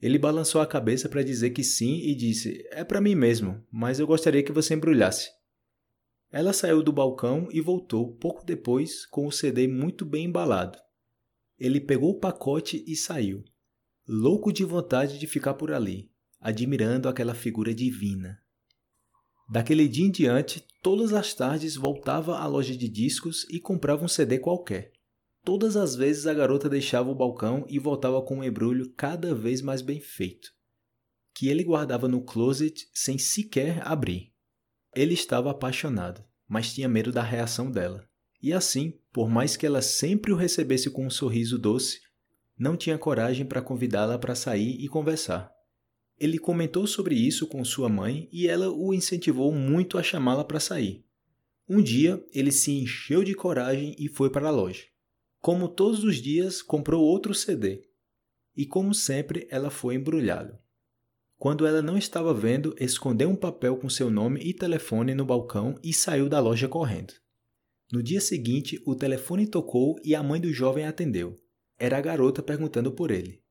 Ele 0.00 0.18
balançou 0.18 0.60
a 0.60 0.66
cabeça 0.66 1.08
para 1.08 1.22
dizer 1.22 1.50
que 1.50 1.64
sim 1.64 2.00
e 2.00 2.14
disse: 2.14 2.62
É 2.70 2.84
para 2.84 3.00
mim 3.00 3.14
mesmo, 3.14 3.64
mas 3.72 3.98
eu 3.98 4.06
gostaria 4.06 4.42
que 4.42 4.52
você 4.52 4.74
embrulhasse. 4.74 5.30
Ela 6.30 6.52
saiu 6.52 6.82
do 6.82 6.92
balcão 6.92 7.48
e 7.50 7.60
voltou 7.60 8.14
pouco 8.16 8.44
depois 8.44 9.06
com 9.06 9.26
o 9.26 9.32
CD 9.32 9.66
muito 9.66 10.04
bem 10.04 10.26
embalado. 10.26 10.78
Ele 11.58 11.80
pegou 11.80 12.10
o 12.10 12.18
pacote 12.18 12.84
e 12.86 12.96
saiu. 12.96 13.42
louco 14.06 14.52
de 14.52 14.64
vontade 14.64 15.18
de 15.18 15.26
ficar 15.26 15.54
por 15.54 15.72
ali, 15.72 16.10
admirando 16.38 17.08
aquela 17.08 17.34
figura 17.34 17.72
divina. 17.72 18.43
Daquele 19.48 19.86
dia 19.86 20.06
em 20.06 20.10
diante, 20.10 20.64
todas 20.82 21.12
as 21.12 21.34
tardes 21.34 21.76
voltava 21.76 22.38
à 22.38 22.46
loja 22.46 22.76
de 22.76 22.88
discos 22.88 23.46
e 23.50 23.60
comprava 23.60 24.04
um 24.04 24.08
CD 24.08 24.38
qualquer. 24.38 24.92
Todas 25.44 25.76
as 25.76 25.94
vezes 25.94 26.26
a 26.26 26.32
garota 26.32 26.68
deixava 26.68 27.10
o 27.10 27.14
balcão 27.14 27.66
e 27.68 27.78
voltava 27.78 28.22
com 28.22 28.38
um 28.38 28.44
embrulho 28.44 28.90
cada 28.96 29.34
vez 29.34 29.60
mais 29.60 29.82
bem 29.82 30.00
feito, 30.00 30.48
que 31.34 31.48
ele 31.48 31.62
guardava 31.62 32.08
no 32.08 32.22
closet 32.22 32.88
sem 32.94 33.18
sequer 33.18 33.86
abrir. 33.86 34.32
Ele 34.96 35.12
estava 35.12 35.50
apaixonado, 35.50 36.24
mas 36.48 36.72
tinha 36.72 36.88
medo 36.88 37.12
da 37.12 37.22
reação 37.22 37.70
dela. 37.70 38.08
E 38.42 38.52
assim, 38.52 38.98
por 39.12 39.28
mais 39.28 39.56
que 39.56 39.66
ela 39.66 39.82
sempre 39.82 40.32
o 40.32 40.36
recebesse 40.36 40.90
com 40.90 41.06
um 41.06 41.10
sorriso 41.10 41.58
doce, 41.58 42.00
não 42.58 42.76
tinha 42.76 42.96
coragem 42.96 43.44
para 43.44 43.60
convidá-la 43.60 44.18
para 44.18 44.34
sair 44.34 44.82
e 44.82 44.88
conversar. 44.88 45.53
Ele 46.18 46.38
comentou 46.38 46.86
sobre 46.86 47.14
isso 47.14 47.46
com 47.46 47.64
sua 47.64 47.88
mãe 47.88 48.28
e 48.32 48.46
ela 48.46 48.70
o 48.70 48.94
incentivou 48.94 49.52
muito 49.52 49.98
a 49.98 50.02
chamá-la 50.02 50.44
para 50.44 50.60
sair. 50.60 51.04
Um 51.68 51.82
dia, 51.82 52.24
ele 52.32 52.52
se 52.52 52.72
encheu 52.72 53.24
de 53.24 53.34
coragem 53.34 53.96
e 53.98 54.08
foi 54.08 54.30
para 54.30 54.48
a 54.48 54.50
loja. 54.50 54.84
Como 55.40 55.68
todos 55.68 56.04
os 56.04 56.16
dias, 56.16 56.62
comprou 56.62 57.02
outro 57.02 57.34
CD. 57.34 57.84
E 58.56 58.64
como 58.64 58.94
sempre, 58.94 59.46
ela 59.50 59.70
foi 59.70 59.96
embrulhada. 59.96 60.62
Quando 61.36 61.66
ela 61.66 61.82
não 61.82 61.98
estava 61.98 62.32
vendo, 62.32 62.74
escondeu 62.78 63.28
um 63.28 63.36
papel 63.36 63.76
com 63.76 63.88
seu 63.88 64.10
nome 64.10 64.40
e 64.40 64.54
telefone 64.54 65.14
no 65.14 65.24
balcão 65.24 65.74
e 65.82 65.92
saiu 65.92 66.28
da 66.28 66.40
loja 66.40 66.68
correndo. 66.68 67.12
No 67.92 68.02
dia 68.02 68.20
seguinte, 68.20 68.80
o 68.86 68.94
telefone 68.94 69.46
tocou 69.46 69.96
e 70.02 70.14
a 70.14 70.22
mãe 70.22 70.40
do 70.40 70.52
jovem 70.52 70.86
atendeu. 70.86 71.38
Era 71.78 71.98
a 71.98 72.00
garota 72.00 72.42
perguntando 72.42 72.92
por 72.92 73.10
ele. 73.10 73.43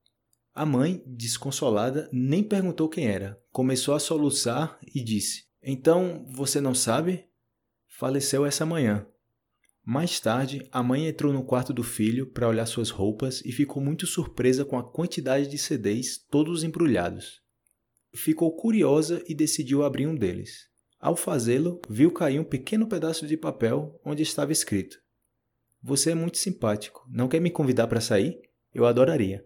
A 0.55 0.67
mãe, 0.67 1.03
desconsolada, 1.07 2.07
nem 2.13 2.43
perguntou 2.43 2.87
quem 2.87 3.07
era. 3.07 3.41
Começou 3.51 3.95
a 3.95 3.99
soluçar 3.99 4.79
e 4.93 5.03
disse: 5.03 5.45
Então 5.63 6.23
você 6.29 6.61
não 6.61 6.75
sabe? 6.75 7.25
Faleceu 7.87 8.45
essa 8.45 8.63
manhã. 8.63 9.07
Mais 9.83 10.19
tarde, 10.19 10.67
a 10.71 10.83
mãe 10.83 11.07
entrou 11.07 11.33
no 11.33 11.43
quarto 11.43 11.73
do 11.73 11.81
filho 11.81 12.27
para 12.27 12.47
olhar 12.47 12.67
suas 12.67 12.91
roupas 12.91 13.41
e 13.43 13.51
ficou 13.51 13.81
muito 13.81 14.05
surpresa 14.05 14.63
com 14.63 14.77
a 14.77 14.83
quantidade 14.83 15.47
de 15.47 15.57
CDs, 15.57 16.19
todos 16.29 16.63
embrulhados. 16.63 17.41
Ficou 18.13 18.55
curiosa 18.55 19.23
e 19.27 19.33
decidiu 19.33 19.83
abrir 19.83 20.05
um 20.05 20.15
deles. 20.15 20.69
Ao 20.99 21.15
fazê-lo, 21.15 21.81
viu 21.89 22.11
cair 22.11 22.39
um 22.39 22.45
pequeno 22.45 22.87
pedaço 22.87 23.25
de 23.25 23.35
papel 23.35 23.99
onde 24.05 24.21
estava 24.21 24.51
escrito: 24.51 24.99
Você 25.81 26.11
é 26.11 26.15
muito 26.15 26.37
simpático. 26.37 27.05
Não 27.09 27.27
quer 27.27 27.41
me 27.41 27.49
convidar 27.49 27.87
para 27.87 27.99
sair? 27.99 28.39
Eu 28.71 28.85
adoraria. 28.85 29.43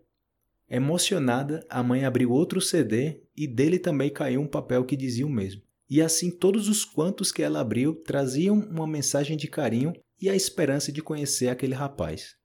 Emocionada, 0.69 1.65
a 1.69 1.81
mãe 1.81 2.03
abriu 2.03 2.31
outro 2.31 2.59
CD 2.59 3.21
e 3.35 3.47
dele 3.47 3.79
também 3.79 4.09
caiu 4.09 4.41
um 4.41 4.47
papel 4.47 4.83
que 4.83 4.97
dizia 4.97 5.25
o 5.25 5.29
mesmo. 5.29 5.61
E 5.89 6.01
assim 6.01 6.29
todos 6.29 6.67
os 6.67 6.83
quantos 6.83 7.31
que 7.31 7.41
ela 7.41 7.61
abriu 7.61 7.95
traziam 7.95 8.59
uma 8.59 8.85
mensagem 8.85 9.37
de 9.37 9.47
carinho 9.47 9.93
e 10.19 10.29
a 10.29 10.35
esperança 10.35 10.91
de 10.91 11.01
conhecer 11.01 11.47
aquele 11.47 11.73
rapaz. 11.73 12.35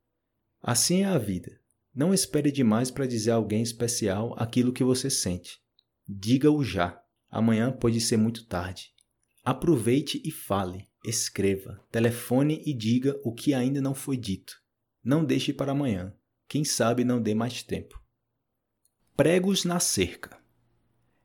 Assim 0.62 1.02
é 1.02 1.06
a 1.06 1.18
vida. 1.18 1.60
Não 1.94 2.14
espere 2.14 2.52
demais 2.52 2.90
para 2.90 3.06
dizer 3.06 3.32
a 3.32 3.34
alguém 3.34 3.62
especial 3.62 4.34
aquilo 4.38 4.72
que 4.72 4.84
você 4.84 5.10
sente. 5.10 5.58
Diga-o 6.08 6.62
já. 6.62 7.02
Amanhã 7.28 7.72
pode 7.72 8.00
ser 8.00 8.16
muito 8.16 8.46
tarde. 8.46 8.92
Aproveite 9.44 10.22
e 10.24 10.30
fale, 10.30 10.88
escreva, 11.04 11.80
telefone 11.90 12.62
e 12.64 12.72
diga 12.72 13.18
o 13.24 13.32
que 13.32 13.52
ainda 13.52 13.80
não 13.80 13.94
foi 13.94 14.16
dito. 14.16 14.54
Não 15.02 15.24
deixe 15.24 15.52
para 15.52 15.72
amanhã. 15.72 16.14
Quem 16.46 16.64
sabe 16.64 17.02
não 17.02 17.20
dê 17.20 17.34
mais 17.34 17.62
tempo. 17.62 18.01
Pregos 19.14 19.66
na 19.66 19.78
cerca. 19.78 20.38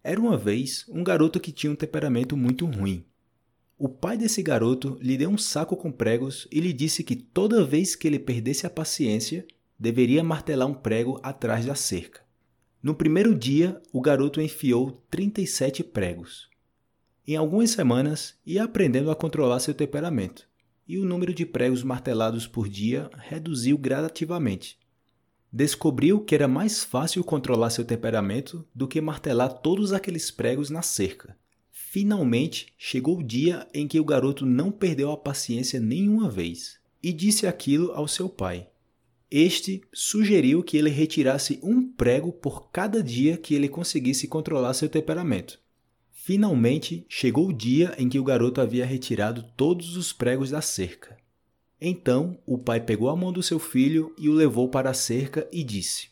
Era 0.04 0.20
uma 0.20 0.38
vez 0.38 0.84
um 0.90 1.02
garoto 1.02 1.40
que 1.40 1.54
tinha 1.54 1.72
um 1.72 1.76
temperamento 1.76 2.36
muito 2.36 2.66
ruim. 2.66 3.06
O 3.78 3.88
pai 3.88 4.18
desse 4.18 4.44
garoto 4.44 5.00
lhe 5.02 5.18
deu 5.18 5.30
um 5.30 5.38
saco 5.38 5.78
com 5.78 5.90
pregos 5.90 6.50
e 6.52 6.60
lhe 6.60 6.74
disse 6.74 7.02
que 7.02 7.16
toda 7.16 7.64
vez 7.64 7.96
que 7.96 8.06
ele 8.06 8.20
perdesse 8.20 8.68
a 8.68 8.70
paciência, 8.70 9.48
deveria 9.80 10.22
martelar 10.22 10.68
um 10.68 10.74
prego 10.74 11.18
atrás 11.24 11.66
da 11.66 11.76
cerca. 11.76 12.20
No 12.84 12.94
primeiro 12.94 13.34
dia, 13.34 13.82
o 13.94 14.02
garoto 14.02 14.42
enfiou 14.42 14.92
37 15.10 15.82
pregos. 15.82 16.50
Em 17.26 17.38
algumas 17.38 17.70
semanas, 17.70 18.38
ia 18.46 18.66
aprendendo 18.66 19.10
a 19.10 19.16
controlar 19.16 19.62
seu 19.62 19.74
temperamento, 19.74 20.46
e 20.86 20.98
o 20.98 21.06
número 21.06 21.34
de 21.34 21.46
pregos 21.46 21.84
martelados 21.84 22.46
por 22.46 22.68
dia 22.68 23.10
reduziu 23.18 23.78
gradativamente 23.78 24.78
descobriu 25.52 26.20
que 26.20 26.36
era 26.36 26.48
mais 26.48 26.84
fácil 26.84 27.24
controlar 27.24 27.70
seu 27.70 27.86
temperamento 27.86 28.66
do 28.74 28.88
que 28.88 29.02
martelar 29.02 29.50
todos 29.50 29.94
aqueles 29.94 30.30
pregos 30.30 30.70
na 30.70 30.82
cerca. 30.82 31.38
Finalmente 31.72 32.74
chegou 32.78 33.20
o 33.20 33.24
dia 33.24 33.68
em 33.74 33.88
que 33.88 34.00
o 34.00 34.06
garoto 34.06 34.46
não 34.46 34.72
perdeu 34.72 35.12
a 35.12 35.18
paciência 35.18 35.80
nenhuma 35.80 36.30
vez 36.30 36.80
e 37.02 37.14
disse 37.14 37.48
aquilo 37.48 37.92
ao 37.94 38.08
seu 38.08 38.28
pai. 38.28 38.68
Este 39.30 39.82
sugeriu 39.94 40.64
que 40.64 40.78
ele 40.78 40.90
retirasse 40.90 41.60
um 41.62 41.82
prego 41.82 42.32
por 42.32 42.72
cada 42.72 43.04
dia 43.04 43.38
que 43.38 43.56
ele 43.56 43.68
conseguisse 43.68 44.28
controlar 44.28 44.74
seu 44.74 44.88
temperamento. 44.88 45.60
Finalmente 46.12 47.06
chegou 47.08 47.50
o 47.50 47.54
dia 47.54 47.96
em 47.98 48.10
que 48.10 48.20
o 48.20 48.24
garoto 48.24 48.62
havia 48.62 48.86
retirado 48.86 49.44
todos 49.56 49.96
os 49.98 50.12
pregos 50.12 50.50
da 50.52 50.62
cerca. 50.62 51.18
Então 51.80 52.40
o 52.46 52.58
pai 52.58 52.80
pegou 52.82 53.10
a 53.10 53.16
mão 53.16 53.32
do 53.32 53.44
seu 53.44 53.60
filho 53.60 54.14
e 54.18 54.28
o 54.30 54.34
levou 54.34 54.68
para 54.70 54.90
a 54.90 54.96
cerca 54.96 55.48
e 55.52 55.64
disse: 55.64 56.10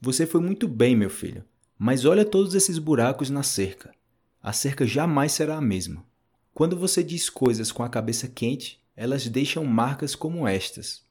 Você 0.00 0.26
foi 0.26 0.40
muito 0.40 0.66
bem, 0.66 0.96
meu 0.96 1.10
filho, 1.10 1.44
mas 1.78 2.04
olha 2.04 2.24
todos 2.24 2.54
esses 2.54 2.78
buracos 2.78 3.28
na 3.28 3.42
cerca. 3.42 3.94
A 4.42 4.52
cerca 4.52 4.86
jamais 4.86 5.32
será 5.32 5.56
a 5.56 5.60
mesma. 5.60 6.04
Quando 6.54 6.76
você 6.76 7.02
diz 7.02 7.28
coisas 7.28 7.70
com 7.70 7.82
a 7.82 7.88
cabeça 7.88 8.26
quente, 8.26 8.80
elas 8.96 9.26
deixam 9.28 9.64
marcas 9.64 10.14
como 10.14 10.46
estas. 10.48 11.02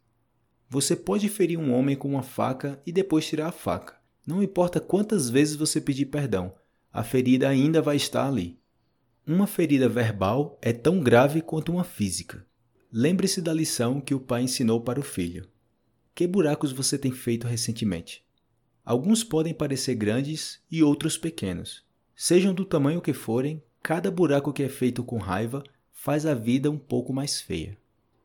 Você 0.68 0.96
pode 0.96 1.30
ferir 1.30 1.58
um 1.58 1.74
homem 1.74 1.96
com 1.96 2.10
uma 2.10 2.24
faca 2.24 2.82
e 2.86 2.92
depois 2.92 3.26
tirar 3.28 3.48
a 3.48 3.52
faca. 3.52 3.98
Não 4.26 4.44
importa 4.44 4.80
quantas 4.80 5.30
vezes 5.30 5.56
você 5.56 5.80
pedir 5.80 6.06
perdão, 6.06 6.54
a 6.92 7.04
ferida 7.04 7.48
ainda 7.48 7.82
vai 7.82 7.96
estar 7.96 8.28
ali. 8.28 8.60
Uma 9.26 9.48
ferida 9.48 9.88
verbal 9.88 10.58
é 10.62 10.74
tão 10.74 11.02
grave 11.02 11.42
quanto 11.42 11.72
uma 11.72 11.84
física. 11.84 12.46
Lembre-se 12.92 13.40
da 13.40 13.54
lição 13.54 14.02
que 14.02 14.16
o 14.16 14.20
pai 14.20 14.42
ensinou 14.42 14.82
para 14.82 15.00
o 15.00 15.04
filho. 15.04 15.48
Que 16.16 16.26
buracos 16.26 16.72
você 16.72 16.98
tem 16.98 17.12
feito 17.12 17.46
recentemente? 17.46 18.26
Alguns 18.84 19.24
podem 19.24 19.54
parecer 19.54 19.94
grandes 19.94 20.60
e 20.72 20.82
outros 20.82 21.16
pequenos. 21.16 21.84
Sejam 22.16 22.52
do 22.52 22.66
tamanho 22.66 23.00
que 23.00 23.14
forem, 23.14 23.62
cada 23.84 24.10
buraco 24.10 24.52
que 24.52 24.64
é 24.64 24.70
feito 24.70 25.04
com 25.04 25.20
raiva 25.20 25.64
faz 25.92 26.26
a 26.26 26.34
vida 26.34 26.72
um 26.72 26.80
pouco 26.80 27.14
mais 27.14 27.40
feia. 27.40 27.78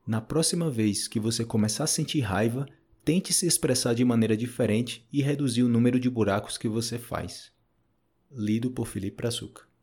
Na 0.07 0.23
próxima 0.23 0.71
vez 0.71 1.07
que 1.07 1.21
você 1.21 1.45
começar 1.45 1.85
a 1.85 1.87
sentir 1.87 2.21
raiva, 2.21 2.67
tente 3.05 3.35
se 3.35 3.47
expressar 3.47 3.95
de 3.95 4.03
maneira 4.03 4.35
diferente 4.35 5.07
e 5.13 5.21
reduzir 5.21 5.63
o 5.63 5.69
número 5.69 6.01
de 6.01 6.09
buracos 6.09 6.57
que 6.57 6.69
você 6.69 6.99
faz. 6.99 7.53
Lido 8.33 8.71
por 8.71 8.87
Felipe 8.87 9.19
Brazuca. 9.19 9.74